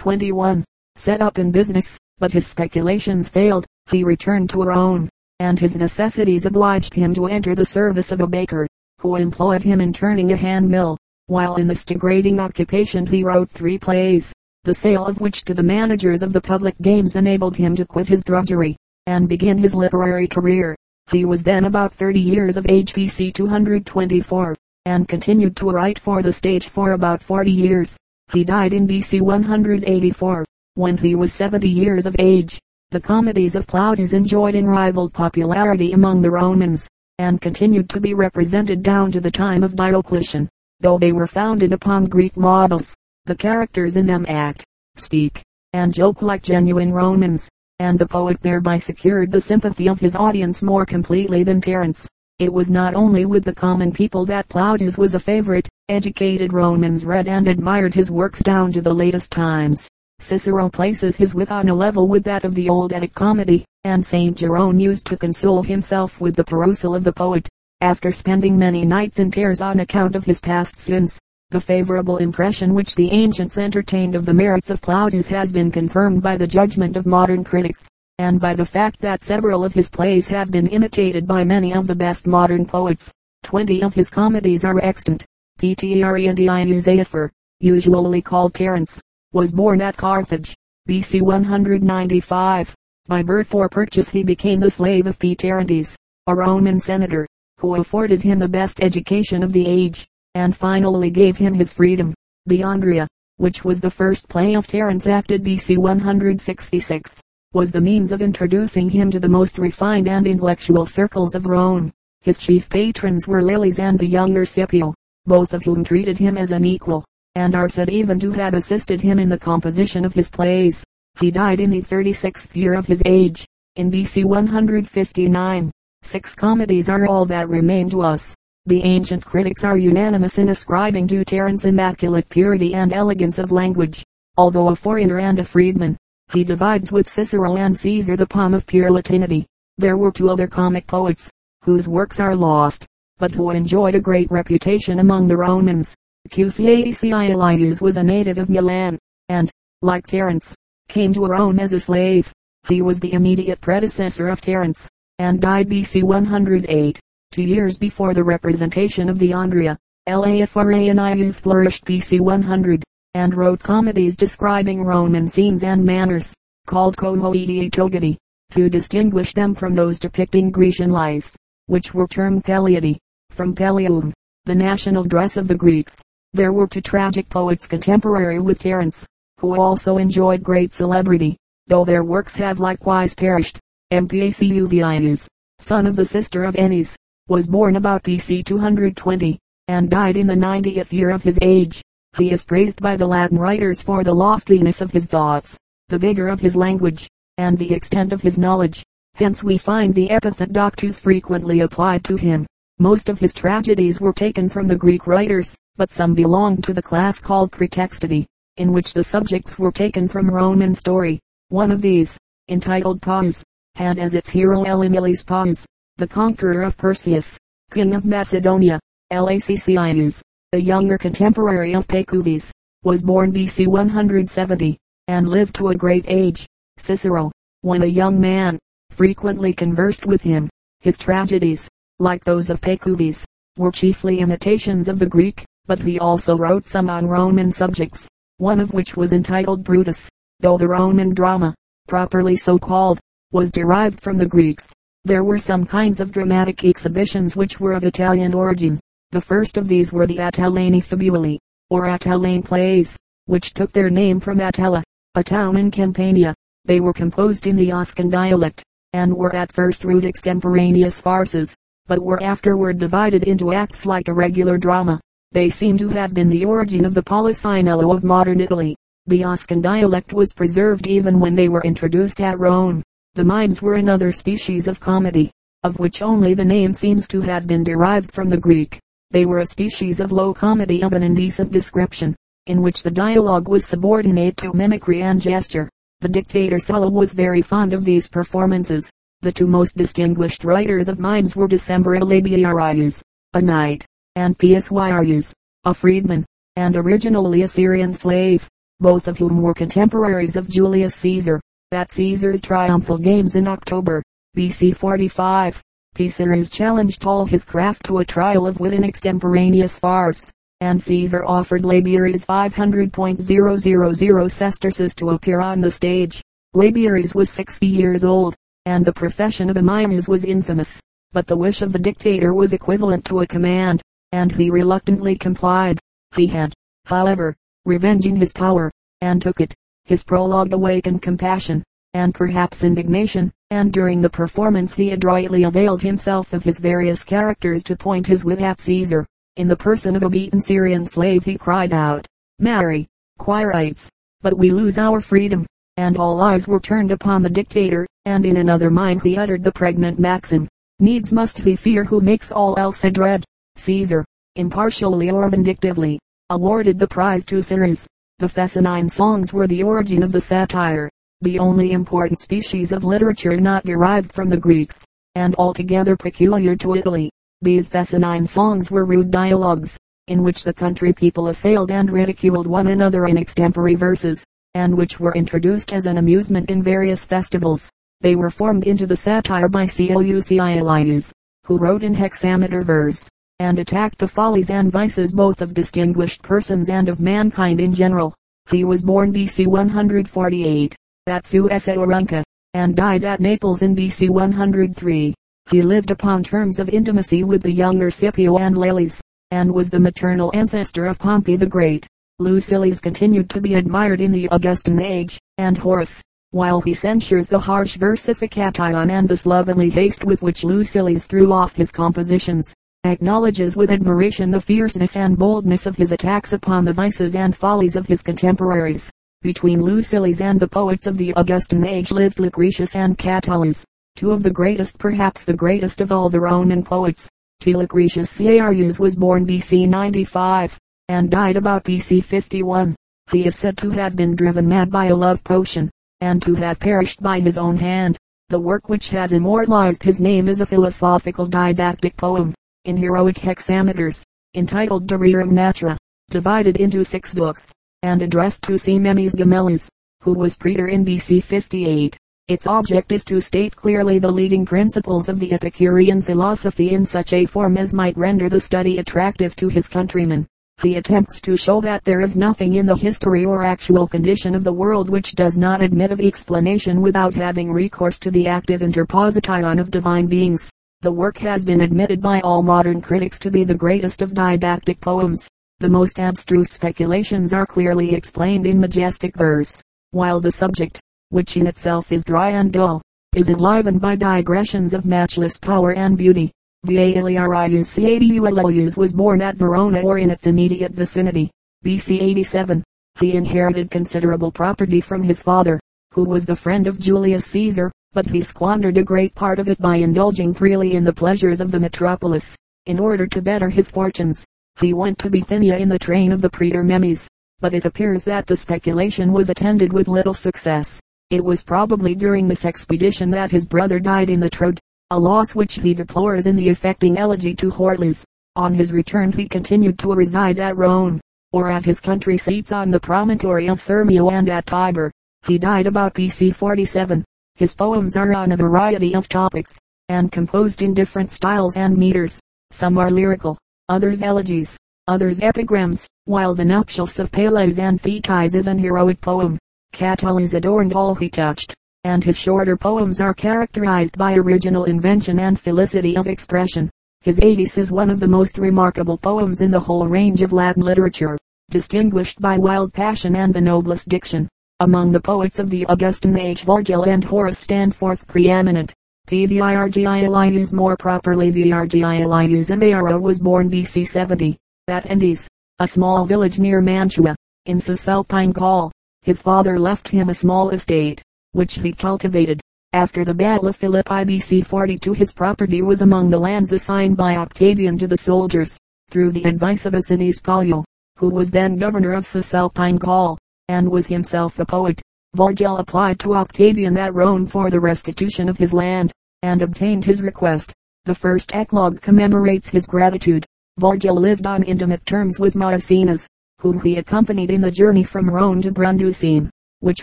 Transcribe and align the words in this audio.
21. 0.00 0.64
Set 0.96 1.20
up 1.20 1.38
in 1.38 1.52
business, 1.52 1.98
but 2.18 2.32
his 2.32 2.46
speculations 2.46 3.28
failed. 3.28 3.66
He 3.90 4.02
returned 4.02 4.48
to 4.48 4.62
Rome, 4.62 5.10
and 5.40 5.58
his 5.58 5.76
necessities 5.76 6.46
obliged 6.46 6.94
him 6.94 7.12
to 7.16 7.26
enter 7.26 7.54
the 7.54 7.66
service 7.66 8.10
of 8.10 8.22
a 8.22 8.26
baker, 8.26 8.66
who 9.00 9.16
employed 9.16 9.62
him 9.62 9.78
in 9.78 9.92
turning 9.92 10.32
a 10.32 10.36
hand 10.38 10.70
mill. 10.70 10.96
While 11.26 11.56
in 11.56 11.66
this 11.66 11.84
degrading 11.84 12.40
occupation 12.40 13.04
he 13.04 13.22
wrote 13.22 13.50
three 13.50 13.76
plays, 13.78 14.32
the 14.64 14.72
sale 14.72 15.04
of 15.04 15.20
which 15.20 15.44
to 15.44 15.52
the 15.52 15.62
managers 15.62 16.22
of 16.22 16.32
the 16.32 16.40
public 16.40 16.76
games 16.80 17.14
enabled 17.14 17.58
him 17.58 17.76
to 17.76 17.84
quit 17.84 18.06
his 18.06 18.24
drudgery, 18.24 18.78
and 19.04 19.28
begin 19.28 19.58
his 19.58 19.74
literary 19.74 20.26
career. 20.26 20.74
He 21.10 21.26
was 21.26 21.44
then 21.44 21.66
about 21.66 21.92
30 21.92 22.18
years 22.18 22.56
of 22.56 22.70
age 22.70 22.94
BC 22.94 23.34
224, 23.34 24.56
and 24.86 25.06
continued 25.06 25.56
to 25.56 25.68
write 25.68 25.98
for 25.98 26.22
the 26.22 26.32
stage 26.32 26.68
for 26.68 26.92
about 26.92 27.22
40 27.22 27.52
years. 27.52 27.98
He 28.32 28.44
died 28.44 28.72
in 28.72 28.86
BC 28.86 29.20
184, 29.20 30.44
when 30.74 30.96
he 30.96 31.16
was 31.16 31.32
70 31.32 31.68
years 31.68 32.06
of 32.06 32.14
age. 32.18 32.60
The 32.92 33.00
comedies 33.00 33.56
of 33.56 33.66
Plautus 33.66 34.14
enjoyed 34.14 34.54
unrivaled 34.54 35.12
popularity 35.12 35.92
among 35.92 36.22
the 36.22 36.30
Romans, 36.30 36.88
and 37.18 37.40
continued 37.40 37.88
to 37.90 38.00
be 38.00 38.14
represented 38.14 38.82
down 38.82 39.10
to 39.12 39.20
the 39.20 39.30
time 39.30 39.64
of 39.64 39.74
Diocletian, 39.74 40.48
though 40.78 40.96
they 40.96 41.12
were 41.12 41.26
founded 41.26 41.72
upon 41.72 42.06
Greek 42.06 42.36
models. 42.36 42.94
The 43.26 43.34
characters 43.34 43.96
in 43.96 44.06
them 44.06 44.24
act, 44.28 44.64
speak, 44.96 45.42
and 45.72 45.92
joke 45.92 46.22
like 46.22 46.42
genuine 46.42 46.92
Romans, 46.92 47.48
and 47.80 47.98
the 47.98 48.06
poet 48.06 48.40
thereby 48.42 48.78
secured 48.78 49.32
the 49.32 49.40
sympathy 49.40 49.88
of 49.88 50.00
his 50.00 50.14
audience 50.14 50.62
more 50.62 50.86
completely 50.86 51.42
than 51.42 51.60
Terence. 51.60 52.08
It 52.40 52.50
was 52.50 52.70
not 52.70 52.94
only 52.94 53.26
with 53.26 53.44
the 53.44 53.54
common 53.54 53.92
people 53.92 54.24
that 54.24 54.48
Plautus 54.48 54.96
was 54.96 55.14
a 55.14 55.20
favorite, 55.20 55.68
educated 55.90 56.54
Romans 56.54 57.04
read 57.04 57.28
and 57.28 57.46
admired 57.46 57.92
his 57.92 58.10
works 58.10 58.40
down 58.40 58.72
to 58.72 58.80
the 58.80 58.94
latest 58.94 59.30
times. 59.30 59.90
Cicero 60.20 60.70
places 60.70 61.16
his 61.16 61.34
wit 61.34 61.50
on 61.50 61.68
a 61.68 61.74
level 61.74 62.08
with 62.08 62.24
that 62.24 62.46
of 62.46 62.54
the 62.54 62.70
old 62.70 62.94
Attic 62.94 63.14
comedy, 63.14 63.66
and 63.84 64.02
St. 64.02 64.38
Jerome 64.38 64.80
used 64.80 65.06
to 65.08 65.18
console 65.18 65.62
himself 65.62 66.18
with 66.18 66.34
the 66.34 66.42
perusal 66.42 66.94
of 66.94 67.04
the 67.04 67.12
poet, 67.12 67.46
after 67.82 68.10
spending 68.10 68.56
many 68.56 68.86
nights 68.86 69.18
in 69.18 69.30
tears 69.30 69.60
on 69.60 69.80
account 69.80 70.16
of 70.16 70.24
his 70.24 70.40
past 70.40 70.76
sins. 70.76 71.18
The 71.50 71.60
favorable 71.60 72.16
impression 72.16 72.72
which 72.72 72.94
the 72.94 73.10
ancients 73.10 73.58
entertained 73.58 74.14
of 74.14 74.24
the 74.24 74.32
merits 74.32 74.70
of 74.70 74.80
Plautus 74.80 75.28
has 75.28 75.52
been 75.52 75.70
confirmed 75.70 76.22
by 76.22 76.38
the 76.38 76.46
judgment 76.46 76.96
of 76.96 77.04
modern 77.04 77.44
critics, 77.44 77.86
and 78.20 78.38
by 78.38 78.52
the 78.52 78.66
fact 78.66 79.00
that 79.00 79.22
several 79.22 79.64
of 79.64 79.72
his 79.72 79.88
plays 79.88 80.28
have 80.28 80.50
been 80.50 80.66
imitated 80.66 81.26
by 81.26 81.42
many 81.42 81.72
of 81.72 81.86
the 81.86 81.94
best 81.94 82.26
modern 82.26 82.66
poets. 82.66 83.10
Twenty 83.42 83.82
of 83.82 83.94
his 83.94 84.10
comedies 84.10 84.62
are 84.62 84.78
extant. 84.84 85.24
P.T.R. 85.58 86.16
and 86.16 86.82
Zephyr, 86.82 87.32
usually 87.60 88.20
called 88.20 88.52
Terence, 88.52 89.00
was 89.32 89.52
born 89.52 89.80
at 89.80 89.96
Carthage, 89.96 90.54
BC 90.86 91.22
195. 91.22 92.74
By 93.06 93.22
birth 93.22 93.54
or 93.54 93.70
purchase 93.70 94.10
he 94.10 94.22
became 94.22 94.60
the 94.60 94.70
slave 94.70 95.06
of 95.06 95.18
Pterandes, 95.18 95.96
a 96.26 96.34
Roman 96.34 96.78
senator, 96.78 97.26
who 97.56 97.76
afforded 97.76 98.22
him 98.22 98.38
the 98.38 98.48
best 98.48 98.82
education 98.82 99.42
of 99.42 99.54
the 99.54 99.66
age, 99.66 100.06
and 100.34 100.54
finally 100.54 101.10
gave 101.10 101.38
him 101.38 101.54
his 101.54 101.72
freedom. 101.72 102.12
The 102.44 102.60
Andria, 102.60 103.06
which 103.38 103.64
was 103.64 103.80
the 103.80 103.90
first 103.90 104.28
play 104.28 104.54
of 104.54 104.66
Terence 104.66 105.06
acted 105.06 105.42
BC 105.42 105.78
166, 105.78 107.22
was 107.52 107.72
the 107.72 107.80
means 107.80 108.12
of 108.12 108.22
introducing 108.22 108.88
him 108.88 109.10
to 109.10 109.18
the 109.18 109.28
most 109.28 109.58
refined 109.58 110.06
and 110.06 110.24
intellectual 110.24 110.86
circles 110.86 111.34
of 111.34 111.46
Rome. 111.46 111.92
His 112.20 112.38
chief 112.38 112.68
patrons 112.68 113.26
were 113.26 113.42
Laelius 113.42 113.80
and 113.80 113.98
the 113.98 114.06
younger 114.06 114.44
Scipio, 114.44 114.94
both 115.26 115.52
of 115.52 115.64
whom 115.64 115.82
treated 115.82 116.16
him 116.16 116.38
as 116.38 116.52
an 116.52 116.64
equal 116.64 117.04
and 117.34 117.56
are 117.56 117.68
said 117.68 117.90
even 117.90 118.20
to 118.20 118.30
have 118.30 118.54
assisted 118.54 119.00
him 119.00 119.18
in 119.18 119.28
the 119.28 119.38
composition 119.38 120.04
of 120.04 120.14
his 120.14 120.30
plays. 120.30 120.84
He 121.18 121.32
died 121.32 121.58
in 121.58 121.70
the 121.70 121.82
36th 121.82 122.54
year 122.54 122.74
of 122.74 122.86
his 122.86 123.02
age, 123.04 123.44
in 123.74 123.90
BC 123.90 124.24
159. 124.24 125.72
Six 126.02 126.34
comedies 126.36 126.88
are 126.88 127.06
all 127.06 127.24
that 127.26 127.48
remain 127.48 127.90
to 127.90 128.02
us. 128.02 128.32
The 128.66 128.84
ancient 128.84 129.24
critics 129.24 129.64
are 129.64 129.76
unanimous 129.76 130.38
in 130.38 130.50
ascribing 130.50 131.08
to 131.08 131.24
Terence 131.24 131.64
immaculate 131.64 132.28
purity 132.28 132.74
and 132.74 132.92
elegance 132.92 133.40
of 133.40 133.50
language. 133.50 134.04
Although 134.36 134.68
a 134.68 134.76
foreigner 134.76 135.18
and 135.18 135.40
a 135.40 135.44
freedman, 135.44 135.96
he 136.32 136.44
divides 136.44 136.92
with 136.92 137.08
Cicero 137.08 137.56
and 137.56 137.76
Caesar 137.76 138.16
the 138.16 138.26
palm 138.26 138.54
of 138.54 138.66
pure 138.66 138.90
Latinity. 138.90 139.46
There 139.78 139.96
were 139.96 140.12
two 140.12 140.28
other 140.30 140.46
comic 140.46 140.86
poets, 140.86 141.30
whose 141.62 141.88
works 141.88 142.20
are 142.20 142.36
lost, 142.36 142.86
but 143.18 143.32
who 143.32 143.50
enjoyed 143.50 143.94
a 143.94 144.00
great 144.00 144.30
reputation 144.30 145.00
among 145.00 145.26
the 145.26 145.36
Romans. 145.36 145.94
Cusatius 146.30 147.02
Aelius 147.02 147.80
was 147.80 147.96
a 147.96 148.02
native 148.02 148.38
of 148.38 148.48
Milan, 148.48 148.98
and, 149.28 149.50
like 149.82 150.06
Terence, 150.06 150.54
came 150.88 151.12
to 151.14 151.26
Rome 151.26 151.58
as 151.58 151.72
a 151.72 151.80
slave. 151.80 152.32
He 152.68 152.82
was 152.82 153.00
the 153.00 153.12
immediate 153.12 153.60
predecessor 153.60 154.28
of 154.28 154.40
Terence, 154.40 154.88
and 155.18 155.40
died 155.40 155.68
BC 155.68 156.02
108, 156.02 157.00
two 157.32 157.42
years 157.42 157.78
before 157.78 158.14
the 158.14 158.24
representation 158.24 159.08
of 159.08 159.18
the 159.18 159.30
Andria. 159.30 159.76
L. 160.06 160.24
Afranius 160.24 161.40
flourished 161.40 161.84
BC 161.84 162.20
100, 162.20 162.82
and 163.14 163.34
wrote 163.34 163.60
comedies 163.60 164.16
describing 164.16 164.84
Roman 164.84 165.26
scenes 165.26 165.62
and 165.62 165.84
manners, 165.84 166.32
called 166.66 166.96
Comoediae 166.96 167.70
Togatae, 167.70 168.16
to 168.52 168.68
distinguish 168.68 169.32
them 169.32 169.54
from 169.54 169.74
those 169.74 169.98
depicting 169.98 170.50
Grecian 170.50 170.90
life, 170.90 171.36
which 171.66 171.94
were 171.94 172.06
termed 172.06 172.44
Palliatae, 172.44 172.98
from 173.30 173.54
Pallium, 173.54 174.12
the 174.44 174.54
national 174.54 175.04
dress 175.04 175.36
of 175.36 175.48
the 175.48 175.54
Greeks. 175.54 175.96
There 176.32 176.52
were 176.52 176.66
two 176.66 176.80
tragic 176.80 177.28
poets 177.28 177.66
contemporary 177.66 178.38
with 178.38 178.60
Terence, 178.60 179.06
who 179.40 179.60
also 179.60 179.98
enjoyed 179.98 180.42
great 180.42 180.72
celebrity, 180.72 181.36
though 181.66 181.84
their 181.84 182.04
works 182.04 182.36
have 182.36 182.60
likewise 182.60 183.14
perished. 183.14 183.58
M. 183.90 184.06
Pacuvius, 184.06 185.26
son 185.58 185.86
of 185.86 185.96
the 185.96 186.04
sister 186.04 186.44
of 186.44 186.54
Ennius, 186.54 186.94
was 187.26 187.46
born 187.46 187.76
about 187.76 188.04
BC 188.04 188.44
220, 188.44 189.38
and 189.68 189.90
died 189.90 190.16
in 190.16 190.26
the 190.26 190.34
90th 190.34 190.92
year 190.92 191.10
of 191.10 191.22
his 191.22 191.38
age. 191.42 191.82
He 192.18 192.32
is 192.32 192.44
praised 192.44 192.82
by 192.82 192.96
the 192.96 193.06
Latin 193.06 193.38
writers 193.38 193.82
for 193.82 194.02
the 194.02 194.14
loftiness 194.14 194.80
of 194.80 194.90
his 194.90 195.06
thoughts, 195.06 195.56
the 195.88 195.98
vigor 195.98 196.28
of 196.28 196.40
his 196.40 196.56
language, 196.56 197.08
and 197.38 197.56
the 197.56 197.72
extent 197.72 198.12
of 198.12 198.20
his 198.20 198.38
knowledge. 198.38 198.82
Hence 199.14 199.44
we 199.44 199.58
find 199.58 199.94
the 199.94 200.10
epithet 200.10 200.52
doctus 200.52 200.98
frequently 200.98 201.60
applied 201.60 202.04
to 202.04 202.16
him. 202.16 202.46
Most 202.78 203.08
of 203.08 203.20
his 203.20 203.32
tragedies 203.32 204.00
were 204.00 204.12
taken 204.12 204.48
from 204.48 204.66
the 204.66 204.76
Greek 204.76 205.06
writers, 205.06 205.56
but 205.76 205.90
some 205.90 206.14
belonged 206.14 206.64
to 206.64 206.72
the 206.72 206.82
class 206.82 207.20
called 207.20 207.52
Praetextatae, 207.52 208.26
in 208.56 208.72
which 208.72 208.92
the 208.92 209.04
subjects 209.04 209.58
were 209.58 209.72
taken 209.72 210.08
from 210.08 210.30
Roman 210.30 210.74
story. 210.74 211.20
One 211.48 211.70
of 211.70 211.80
these, 211.80 212.18
entitled 212.48 213.00
Paus, 213.00 213.44
had 213.74 213.98
as 213.98 214.14
its 214.14 214.30
hero 214.30 214.64
Elenilis 214.64 215.24
Paus, 215.24 215.64
the 215.96 216.08
conqueror 216.08 216.62
of 216.62 216.76
Perseus, 216.76 217.38
king 217.70 217.94
of 217.94 218.04
Macedonia. 218.04 218.80
L. 219.10 219.26
Accius, 219.26 220.22
the 220.52 220.60
younger 220.60 220.98
contemporary 220.98 221.74
of 221.74 221.86
Pacuvius, 221.86 222.50
was 222.82 223.02
born 223.02 223.32
BC 223.32 223.68
170, 223.68 224.76
and 225.06 225.28
lived 225.28 225.54
to 225.54 225.68
a 225.68 225.76
great 225.76 226.04
age. 226.08 226.44
Cicero, 226.76 227.30
when 227.60 227.84
a 227.84 227.86
young 227.86 228.20
man, 228.20 228.58
frequently 228.90 229.52
conversed 229.52 230.06
with 230.06 230.22
him. 230.22 230.50
His 230.80 230.98
tragedies, 230.98 231.68
like 232.00 232.24
those 232.24 232.50
of 232.50 232.60
Pacuvius, 232.60 233.24
were 233.58 233.70
chiefly 233.70 234.18
imitations 234.18 234.88
of 234.88 234.98
the 234.98 235.06
Greek, 235.06 235.44
but 235.66 235.78
he 235.78 236.00
also 236.00 236.36
wrote 236.36 236.66
some 236.66 236.90
on 236.90 237.06
Roman 237.06 237.52
subjects, 237.52 238.08
one 238.38 238.58
of 238.58 238.72
which 238.72 238.96
was 238.96 239.12
entitled 239.12 239.62
Brutus, 239.62 240.08
though 240.40 240.58
the 240.58 240.66
Roman 240.66 241.14
drama, 241.14 241.54
properly 241.86 242.34
so 242.34 242.58
called, 242.58 242.98
was 243.30 243.52
derived 243.52 244.00
from 244.00 244.16
the 244.16 244.26
Greeks. 244.26 244.72
There 245.04 245.22
were 245.22 245.38
some 245.38 245.64
kinds 245.64 246.00
of 246.00 246.10
dramatic 246.10 246.64
exhibitions 246.64 247.36
which 247.36 247.60
were 247.60 247.72
of 247.72 247.84
Italian 247.84 248.34
origin. 248.34 248.80
The 249.12 249.20
first 249.20 249.58
of 249.58 249.66
these 249.66 249.92
were 249.92 250.06
the 250.06 250.18
Atellanae 250.18 250.84
Fabulae, 250.84 251.40
or 251.68 251.88
Atellane 251.88 252.44
plays, 252.44 252.96
which 253.26 253.52
took 253.54 253.72
their 253.72 253.90
name 253.90 254.20
from 254.20 254.38
Atella, 254.38 254.84
a 255.16 255.24
town 255.24 255.56
in 255.56 255.72
Campania. 255.72 256.32
They 256.64 256.78
were 256.78 256.92
composed 256.92 257.48
in 257.48 257.56
the 257.56 257.72
Oscan 257.72 258.08
dialect, 258.08 258.62
and 258.92 259.16
were 259.16 259.34
at 259.34 259.50
first 259.50 259.82
rude 259.82 260.04
extemporaneous 260.04 261.00
farces, 261.00 261.56
but 261.88 261.98
were 261.98 262.22
afterward 262.22 262.78
divided 262.78 263.24
into 263.24 263.52
acts 263.52 263.84
like 263.84 264.06
a 264.06 264.14
regular 264.14 264.56
drama. 264.56 265.00
They 265.32 265.50
seem 265.50 265.76
to 265.78 265.88
have 265.88 266.14
been 266.14 266.28
the 266.28 266.44
origin 266.44 266.84
of 266.84 266.94
the 266.94 267.02
Polisinello 267.02 267.92
of 267.92 268.04
modern 268.04 268.40
Italy. 268.40 268.76
The 269.06 269.22
Oscan 269.22 269.60
dialect 269.60 270.12
was 270.12 270.32
preserved 270.32 270.86
even 270.86 271.18
when 271.18 271.34
they 271.34 271.48
were 271.48 271.62
introduced 271.62 272.20
at 272.20 272.38
Rome. 272.38 272.84
The 273.14 273.24
mimes 273.24 273.60
were 273.60 273.74
another 273.74 274.12
species 274.12 274.68
of 274.68 274.78
comedy, 274.78 275.32
of 275.64 275.80
which 275.80 276.00
only 276.00 276.34
the 276.34 276.44
name 276.44 276.72
seems 276.72 277.08
to 277.08 277.22
have 277.22 277.48
been 277.48 277.64
derived 277.64 278.12
from 278.12 278.28
the 278.28 278.36
Greek. 278.36 278.78
They 279.12 279.26
were 279.26 279.38
a 279.38 279.46
species 279.46 279.98
of 279.98 280.12
low 280.12 280.32
comedy 280.32 280.82
of 280.82 280.92
an 280.92 281.02
indecent 281.02 281.50
description, 281.50 282.14
in 282.46 282.62
which 282.62 282.82
the 282.82 282.90
dialogue 282.90 283.48
was 283.48 283.66
subordinate 283.66 284.36
to 284.38 284.52
mimicry 284.52 285.02
and 285.02 285.20
gesture. 285.20 285.68
The 286.00 286.08
dictator 286.08 286.58
Sulla 286.58 286.88
was 286.88 287.12
very 287.12 287.42
fond 287.42 287.72
of 287.72 287.84
these 287.84 288.08
performances. 288.08 288.88
The 289.20 289.32
two 289.32 289.46
most 289.46 289.76
distinguished 289.76 290.44
writers 290.44 290.88
of 290.88 290.98
mimes 290.98 291.34
were 291.34 291.48
Decimus 291.48 292.02
Laberius, 292.02 293.02
a 293.34 293.42
knight, 293.42 293.84
and 294.14 294.38
Pius 294.38 294.70
Warius, 294.70 295.32
a 295.64 295.74
freedman, 295.74 296.24
and 296.56 296.76
originally 296.76 297.42
a 297.42 297.48
Syrian 297.48 297.94
slave. 297.94 298.48
both 298.78 299.08
of 299.08 299.18
whom 299.18 299.42
were 299.42 299.52
contemporaries 299.52 300.36
of 300.36 300.48
Julius 300.48 300.94
Caesar. 300.94 301.38
At 301.70 301.92
Caesar's 301.92 302.40
triumphal 302.40 302.96
games 302.96 303.36
in 303.36 303.46
October, 303.46 304.02
BC 304.36 304.74
45, 304.74 305.60
Caesar's 306.08 306.48
challenged 306.48 307.04
all 307.04 307.26
his 307.26 307.44
craft 307.44 307.84
to 307.84 307.98
a 307.98 308.04
trial 308.06 308.46
of 308.46 308.58
wit 308.58 308.72
in 308.72 308.82
extemporaneous 308.82 309.78
farce, 309.78 310.32
and 310.62 310.80
Caesar 310.80 311.22
offered 311.26 311.62
Laberius 311.62 312.24
500.000 312.24 314.30
sesterces 314.30 314.94
to 314.94 315.10
appear 315.10 315.40
on 315.40 315.60
the 315.60 315.70
stage. 315.70 316.22
Laberius 316.54 317.14
was 317.14 317.28
60 317.28 317.66
years 317.66 318.02
old, 318.02 318.34
and 318.64 318.82
the 318.82 318.94
profession 318.94 319.50
of 319.50 319.58
a 319.58 319.62
mimes 319.62 320.08
was 320.08 320.24
infamous, 320.24 320.80
but 321.12 321.26
the 321.26 321.36
wish 321.36 321.60
of 321.60 321.70
the 321.70 321.78
dictator 321.78 322.32
was 322.32 322.54
equivalent 322.54 323.04
to 323.04 323.20
a 323.20 323.26
command, 323.26 323.82
and 324.12 324.32
he 324.32 324.48
reluctantly 324.48 325.18
complied. 325.18 325.78
He 326.16 326.28
had, 326.28 326.54
however, 326.86 327.36
revenge 327.66 328.06
in 328.06 328.16
his 328.16 328.32
power, 328.32 328.70
and 329.02 329.20
took 329.20 329.38
it. 329.38 329.54
His 329.84 330.02
prologue 330.02 330.54
awakened 330.54 331.02
compassion, 331.02 331.62
and 331.92 332.14
perhaps 332.14 332.64
indignation, 332.64 333.30
and 333.50 333.72
during 333.72 334.00
the 334.00 334.10
performance 334.10 334.74
he 334.74 334.92
adroitly 334.92 335.44
availed 335.44 335.82
himself 335.82 336.32
of 336.32 336.44
his 336.44 336.58
various 336.58 337.04
characters 337.04 337.64
to 337.64 337.76
point 337.76 338.06
his 338.06 338.24
wit 338.24 338.40
at 338.40 338.60
Caesar. 338.60 339.06
In 339.36 339.48
the 339.48 339.56
person 339.56 339.96
of 339.96 340.02
a 340.02 340.08
beaten 340.08 340.40
Syrian 340.40 340.86
slave 340.86 341.24
he 341.24 341.36
cried 341.36 341.72
out, 341.72 342.06
Marry, 342.38 342.86
Quirites, 343.18 343.88
but 344.22 344.36
we 344.36 344.50
lose 344.50 344.78
our 344.78 345.00
freedom, 345.00 345.46
and 345.76 345.96
all 345.96 346.20
eyes 346.20 346.46
were 346.46 346.60
turned 346.60 346.90
upon 346.90 347.22
the 347.22 347.30
dictator, 347.30 347.86
and 348.04 348.24
in 348.24 348.36
another 348.36 348.70
mind 348.70 349.02
he 349.02 349.16
uttered 349.16 349.42
the 349.42 349.52
pregnant 349.52 349.98
maxim, 349.98 350.48
Needs 350.78 351.12
must 351.12 351.38
he 351.40 351.56
fear 351.56 351.84
who 351.84 352.00
makes 352.00 352.32
all 352.32 352.58
else 352.58 352.84
a 352.84 352.90
dread. 352.90 353.24
Caesar, 353.56 354.04
impartially 354.36 355.10
or 355.10 355.28
vindictively, 355.28 355.98
awarded 356.30 356.78
the 356.78 356.88
prize 356.88 357.24
to 357.26 357.42
Syrus. 357.42 357.86
The 358.18 358.28
Fescennine 358.28 358.88
songs 358.88 359.32
were 359.32 359.46
the 359.46 359.62
origin 359.62 360.02
of 360.02 360.12
the 360.12 360.20
satire, 360.20 360.88
the 361.22 361.38
only 361.38 361.72
important 361.72 362.18
species 362.18 362.72
of 362.72 362.82
literature 362.82 363.38
not 363.38 363.62
derived 363.64 364.10
from 364.10 364.30
the 364.30 364.38
Greeks, 364.38 364.82
and 365.16 365.34
altogether 365.36 365.94
peculiar 365.94 366.56
to 366.56 366.74
Italy. 366.74 367.10
These 367.42 367.68
Fescennine 367.68 368.26
songs 368.26 368.70
were 368.70 368.86
rude 368.86 369.10
dialogues, 369.10 369.76
in 370.08 370.22
which 370.22 370.44
the 370.44 370.54
country 370.54 370.94
people 370.94 371.28
assailed 371.28 371.70
and 371.70 371.90
ridiculed 371.90 372.46
one 372.46 372.68
another 372.68 373.04
in 373.04 373.16
extempore 373.16 373.76
verses, 373.76 374.24
and 374.54 374.74
which 374.74 374.98
were 374.98 375.14
introduced 375.14 375.74
as 375.74 375.84
an 375.84 375.98
amusement 375.98 376.50
in 376.50 376.62
various 376.62 377.04
festivals. 377.04 377.68
They 378.00 378.16
were 378.16 378.30
formed 378.30 378.64
into 378.64 378.86
the 378.86 378.96
satire 378.96 379.48
by 379.48 379.66
Colucius, 379.66 381.12
who 381.44 381.58
wrote 381.58 381.82
in 381.82 381.92
hexameter 381.92 382.62
verse, 382.62 383.06
and 383.40 383.58
attacked 383.58 383.98
the 383.98 384.08
follies 384.08 384.48
and 384.48 384.72
vices 384.72 385.12
both 385.12 385.42
of 385.42 385.52
distinguished 385.52 386.22
persons 386.22 386.70
and 386.70 386.88
of 386.88 386.98
mankind 386.98 387.60
in 387.60 387.74
general. 387.74 388.14
He 388.50 388.64
was 388.64 388.80
born 388.80 389.12
BC 389.12 389.46
148 389.46 390.76
at 391.06 391.24
Suessa 391.24 391.76
Aurunca, 391.76 392.22
and 392.54 392.76
died 392.76 393.04
at 393.04 393.20
Naples 393.20 393.62
in 393.62 393.74
BC 393.74 394.10
103. 394.10 395.14
He 395.50 395.62
lived 395.62 395.90
upon 395.90 396.22
terms 396.22 396.58
of 396.58 396.68
intimacy 396.68 397.24
with 397.24 397.42
the 397.42 397.50
younger 397.50 397.90
Scipio 397.90 398.38
and 398.38 398.56
Laelius, 398.56 399.00
and 399.30 399.52
was 399.52 399.70
the 399.70 399.80
maternal 399.80 400.30
ancestor 400.34 400.86
of 400.86 400.98
Pompey 400.98 401.36
the 401.36 401.46
Great. 401.46 401.86
Lucilius 402.18 402.80
continued 402.80 403.30
to 403.30 403.40
be 403.40 403.54
admired 403.54 404.00
in 404.00 404.12
the 404.12 404.28
Augustan 404.30 404.80
age, 404.80 405.18
and 405.38 405.56
Horace, 405.56 406.02
while 406.32 406.60
he 406.60 406.74
censures 406.74 407.28
the 407.28 407.40
harsh 407.40 407.76
versification 407.76 408.90
and 408.90 409.08
the 409.08 409.16
slovenly 409.16 409.70
haste 409.70 410.04
with 410.04 410.22
which 410.22 410.44
Lucilius 410.44 411.06
threw 411.06 411.32
off 411.32 411.56
his 411.56 411.72
compositions, 411.72 412.54
acknowledges 412.84 413.56
with 413.56 413.70
admiration 413.70 414.30
the 414.30 414.40
fierceness 414.40 414.96
and 414.96 415.18
boldness 415.18 415.66
of 415.66 415.76
his 415.76 415.92
attacks 415.92 416.32
upon 416.32 416.64
the 416.64 416.72
vices 416.72 417.14
and 417.14 417.36
follies 417.36 417.74
of 417.74 417.86
his 417.86 418.02
contemporaries. 418.02 418.90
Between 419.22 419.60
Lucilius 419.60 420.22
and 420.22 420.40
the 420.40 420.48
poets 420.48 420.86
of 420.86 420.96
the 420.96 421.12
Augustan 421.14 421.66
age 421.66 421.90
lived 421.90 422.18
Lucretius 422.18 422.74
and 422.74 422.96
Catullus, 422.96 423.66
two 423.94 424.12
of 424.12 424.22
the 424.22 424.30
greatest 424.30 424.78
perhaps 424.78 425.26
the 425.26 425.34
greatest 425.34 425.82
of 425.82 425.92
all 425.92 426.08
the 426.08 426.20
Roman 426.20 426.62
poets. 426.62 427.06
T. 427.38 427.54
Lucretius 427.54 428.16
Carus 428.16 428.78
was 428.78 428.96
born 428.96 429.26
BC 429.26 429.68
95, 429.68 430.58
and 430.88 431.10
died 431.10 431.36
about 431.36 431.64
BC 431.64 432.02
51. 432.02 432.74
He 433.12 433.26
is 433.26 433.36
said 433.36 433.58
to 433.58 433.68
have 433.68 433.94
been 433.94 434.16
driven 434.16 434.48
mad 434.48 434.70
by 434.70 434.86
a 434.86 434.96
love 434.96 435.22
potion, 435.22 435.70
and 436.00 436.22
to 436.22 436.34
have 436.36 436.58
perished 436.58 437.02
by 437.02 437.20
his 437.20 437.36
own 437.36 437.58
hand. 437.58 437.98
The 438.30 438.40
work 438.40 438.70
which 438.70 438.88
has 438.88 439.12
immortalized 439.12 439.82
his 439.82 440.00
name 440.00 440.28
is 440.28 440.40
a 440.40 440.46
philosophical 440.46 441.26
didactic 441.26 441.94
poem, 441.98 442.34
in 442.64 442.78
heroic 442.78 443.16
hexameters, 443.16 444.02
entitled 444.34 444.86
De 444.86 444.96
Rerum 444.96 445.32
Natura, 445.32 445.76
divided 446.08 446.56
into 446.56 446.86
six 446.86 447.12
books 447.14 447.52
and 447.82 448.02
addressed 448.02 448.42
to 448.42 448.58
Ximenes 448.58 449.16
Gemellus, 449.16 449.68
who 450.02 450.12
was 450.12 450.36
praetor 450.36 450.68
in 450.68 450.84
BC 450.84 451.22
58. 451.22 451.96
Its 452.28 452.46
object 452.46 452.92
is 452.92 453.04
to 453.04 453.20
state 453.20 453.56
clearly 453.56 453.98
the 453.98 454.10
leading 454.10 454.44
principles 454.44 455.08
of 455.08 455.18
the 455.18 455.32
Epicurean 455.32 456.02
philosophy 456.02 456.72
in 456.72 456.84
such 456.84 457.12
a 457.12 457.26
form 457.26 457.56
as 457.56 457.72
might 457.72 457.96
render 457.96 458.28
the 458.28 458.40
study 458.40 458.78
attractive 458.78 459.34
to 459.36 459.48
his 459.48 459.66
countrymen. 459.66 460.26
He 460.62 460.76
attempts 460.76 461.22
to 461.22 461.38
show 461.38 461.62
that 461.62 461.84
there 461.84 462.02
is 462.02 462.18
nothing 462.18 462.56
in 462.56 462.66
the 462.66 462.76
history 462.76 463.24
or 463.24 463.44
actual 463.44 463.88
condition 463.88 464.34
of 464.34 464.44
the 464.44 464.52
world 464.52 464.90
which 464.90 465.14
does 465.14 465.38
not 465.38 465.62
admit 465.62 465.90
of 465.90 466.00
explanation 466.00 466.82
without 466.82 467.14
having 467.14 467.50
recourse 467.50 467.98
to 468.00 468.10
the 468.10 468.26
active 468.26 468.60
interposition 468.60 469.58
of 469.58 469.70
divine 469.70 470.06
beings. 470.06 470.50
The 470.82 470.92
work 470.92 471.16
has 471.18 471.46
been 471.46 471.62
admitted 471.62 472.02
by 472.02 472.20
all 472.20 472.42
modern 472.42 472.82
critics 472.82 473.18
to 473.20 473.30
be 473.30 473.42
the 473.42 473.54
greatest 473.54 474.02
of 474.02 474.12
didactic 474.12 474.80
poems. 474.80 475.28
The 475.60 475.68
most 475.68 476.00
abstruse 476.00 476.50
speculations 476.50 477.34
are 477.34 477.44
clearly 477.44 477.94
explained 477.94 478.46
in 478.46 478.58
majestic 478.58 479.14
verse, 479.14 479.62
while 479.90 480.18
the 480.18 480.32
subject, 480.32 480.80
which 481.10 481.36
in 481.36 481.46
itself 481.46 481.92
is 481.92 482.02
dry 482.02 482.30
and 482.30 482.50
dull, 482.50 482.80
is 483.14 483.28
enlivened 483.28 483.78
by 483.78 483.94
digressions 483.94 484.72
of 484.72 484.86
matchless 484.86 485.36
power 485.38 485.74
and 485.74 485.98
beauty. 485.98 486.32
Valerius 486.64 487.74
Catullus 487.74 488.76
was 488.78 488.94
born 488.94 489.20
at 489.20 489.36
Verona 489.36 489.82
or 489.82 489.98
in 489.98 490.10
its 490.10 490.26
immediate 490.26 490.72
vicinity, 490.72 491.30
BC 491.62 492.00
87. 492.00 492.64
He 492.98 493.12
inherited 493.12 493.70
considerable 493.70 494.32
property 494.32 494.80
from 494.80 495.02
his 495.02 495.22
father, 495.22 495.60
who 495.92 496.04
was 496.04 496.24
the 496.24 496.36
friend 496.36 496.66
of 496.68 496.80
Julius 496.80 497.26
Caesar, 497.26 497.70
but 497.92 498.06
he 498.06 498.22
squandered 498.22 498.78
a 498.78 498.82
great 498.82 499.14
part 499.14 499.38
of 499.38 499.46
it 499.46 499.58
by 499.58 499.76
indulging 499.76 500.32
freely 500.32 500.72
in 500.72 500.84
the 500.84 500.92
pleasures 500.94 501.42
of 501.42 501.50
the 501.50 501.60
metropolis. 501.60 502.34
In 502.64 502.78
order 502.78 503.06
to 503.06 503.20
better 503.20 503.50
his 503.50 503.70
fortunes, 503.70 504.24
he 504.58 504.72
went 504.72 504.98
to 504.98 505.10
Bithynia 505.10 505.56
in 505.56 505.68
the 505.68 505.78
train 505.78 506.12
of 506.12 506.20
the 506.20 506.30
praetor 506.30 506.64
Memmius, 506.64 507.06
but 507.40 507.54
it 507.54 507.64
appears 507.64 508.04
that 508.04 508.26
the 508.26 508.36
speculation 508.36 509.12
was 509.12 509.30
attended 509.30 509.72
with 509.72 509.88
little 509.88 510.14
success. 510.14 510.80
It 511.10 511.24
was 511.24 511.42
probably 511.42 511.94
during 511.94 512.28
this 512.28 512.44
expedition 512.44 513.10
that 513.10 513.30
his 513.30 513.46
brother 513.46 513.80
died 513.80 514.10
in 514.10 514.20
the 514.20 514.30
Troad, 514.30 514.60
a 514.90 514.98
loss 514.98 515.34
which 515.34 515.54
he 515.54 515.74
deplores 515.74 516.26
in 516.26 516.36
the 516.36 516.50
affecting 516.50 516.98
elegy 516.98 517.34
to 517.36 517.50
Hortalus. 517.50 518.04
On 518.36 518.54
his 518.54 518.72
return 518.72 519.10
he 519.10 519.26
continued 519.26 519.78
to 519.80 519.92
reside 519.92 520.38
at 520.38 520.56
Rome, 520.56 521.00
or 521.32 521.50
at 521.50 521.64
his 521.64 521.80
country 521.80 522.18
seats 522.18 522.52
on 522.52 522.70
the 522.70 522.78
promontory 522.78 523.48
of 523.48 523.58
Sirmio 523.58 524.12
and 524.12 524.28
at 524.28 524.46
Tibur. 524.46 524.90
He 525.26 525.38
died 525.38 525.66
about 525.66 525.94
BC 525.94 526.34
47. 526.34 527.04
His 527.34 527.54
poems 527.54 527.96
are 527.96 528.12
on 528.12 528.32
a 528.32 528.36
variety 528.36 528.94
of 528.94 529.08
topics, 529.08 529.56
and 529.88 530.12
composed 530.12 530.62
in 530.62 530.74
different 530.74 531.10
styles 531.10 531.56
and 531.56 531.76
meters. 531.76 532.20
Some 532.52 532.78
are 532.78 532.90
lyrical, 532.90 533.38
others 533.70 534.02
elegies, 534.02 534.56
others 534.88 535.22
epigrams, 535.22 535.86
while 536.06 536.34
the 536.34 536.44
nuptials 536.44 536.98
of 536.98 537.12
Peleus 537.12 537.60
and 537.60 537.80
Thetis 537.80 538.34
is 538.34 538.48
an 538.48 538.58
heroic 538.58 539.00
poem. 539.00 539.38
Catullus 539.72 540.34
adorned 540.34 540.72
all 540.72 540.96
he 540.96 541.08
touched, 541.08 541.54
and 541.84 542.02
his 542.02 542.18
shorter 542.18 542.56
poems 542.56 543.00
are 543.00 543.14
characterized 543.14 543.96
by 543.96 544.14
original 544.14 544.64
invention 544.64 545.20
and 545.20 545.38
felicity 545.38 545.96
of 545.96 546.08
expression. 546.08 546.68
His 547.02 547.20
Aetius 547.20 547.58
is 547.58 547.70
one 547.70 547.90
of 547.90 548.00
the 548.00 548.08
most 548.08 548.38
remarkable 548.38 548.98
poems 548.98 549.40
in 549.40 549.52
the 549.52 549.60
whole 549.60 549.86
range 549.86 550.20
of 550.20 550.32
Latin 550.32 550.64
literature, 550.64 551.16
distinguished 551.48 552.20
by 552.20 552.38
wild 552.38 552.72
passion 552.72 553.14
and 553.14 553.32
the 553.32 553.40
noblest 553.40 553.88
diction. 553.88 554.28
Among 554.58 554.90
the 554.90 555.00
poets 555.00 555.38
of 555.38 555.48
the 555.48 555.64
Augustan 555.68 556.18
age 556.18 556.42
Virgil 556.42 556.82
and 556.82 557.04
Horace 557.04 557.38
stand 557.38 557.76
forth 557.76 558.06
preeminent. 558.08 558.74
Virgilius 559.10 560.52
more 560.52 560.76
properly 560.76 561.32
Virgilius 561.32 562.50
Amaro 562.50 563.00
was 563.00 563.18
born 563.18 563.50
BC 563.50 563.84
70, 563.84 564.36
at 564.68 564.88
Andes, 564.88 565.26
a 565.58 565.66
small 565.66 566.06
village 566.06 566.38
near 566.38 566.60
Mantua, 566.60 567.16
in 567.46 567.60
Cisalpine 567.60 568.30
Gaul. 568.30 568.70
His 569.02 569.20
father 569.20 569.58
left 569.58 569.88
him 569.88 570.10
a 570.10 570.14
small 570.14 570.50
estate, 570.50 571.02
which 571.32 571.58
he 571.58 571.72
cultivated. 571.72 572.40
After 572.72 573.04
the 573.04 573.12
Battle 573.12 573.48
of 573.48 573.56
Philippi 573.56 574.04
BC 574.04 574.46
42 574.46 574.92
his 574.92 575.12
property 575.12 575.60
was 575.60 575.82
among 575.82 576.08
the 576.10 576.18
lands 576.18 576.52
assigned 576.52 576.96
by 576.96 577.16
Octavian 577.16 577.76
to 577.78 577.88
the 577.88 577.96
soldiers, 577.96 578.56
through 578.92 579.10
the 579.10 579.24
advice 579.24 579.66
of 579.66 579.74
Asinius 579.74 580.22
Pollio, 580.22 580.64
who 580.98 581.08
was 581.08 581.32
then 581.32 581.56
governor 581.56 581.94
of 581.94 582.06
Cisalpine 582.06 582.76
Gaul, 582.76 583.18
and 583.48 583.68
was 583.68 583.88
himself 583.88 584.38
a 584.38 584.46
poet. 584.46 584.80
Virgil 585.16 585.56
applied 585.56 585.98
to 585.98 586.14
Octavian 586.14 586.76
at 586.76 586.94
Rome 586.94 587.26
for 587.26 587.50
the 587.50 587.58
restitution 587.58 588.28
of 588.28 588.38
his 588.38 588.52
land, 588.52 588.92
and 589.22 589.42
obtained 589.42 589.84
his 589.84 590.02
request. 590.02 590.52
The 590.84 590.94
first 590.94 591.32
eclogue 591.34 591.80
commemorates 591.80 592.48
his 592.48 592.66
gratitude. 592.66 593.26
Virgil 593.58 593.94
lived 593.94 594.26
on 594.26 594.42
intimate 594.42 594.84
terms 594.86 595.20
with 595.20 595.34
Maecenas, 595.34 596.06
whom 596.40 596.60
he 596.60 596.76
accompanied 596.76 597.30
in 597.30 597.42
the 597.42 597.50
journey 597.50 597.82
from 597.82 598.08
Rome 598.08 598.40
to 598.42 598.50
Brundusium, 598.50 599.28
which 599.58 599.82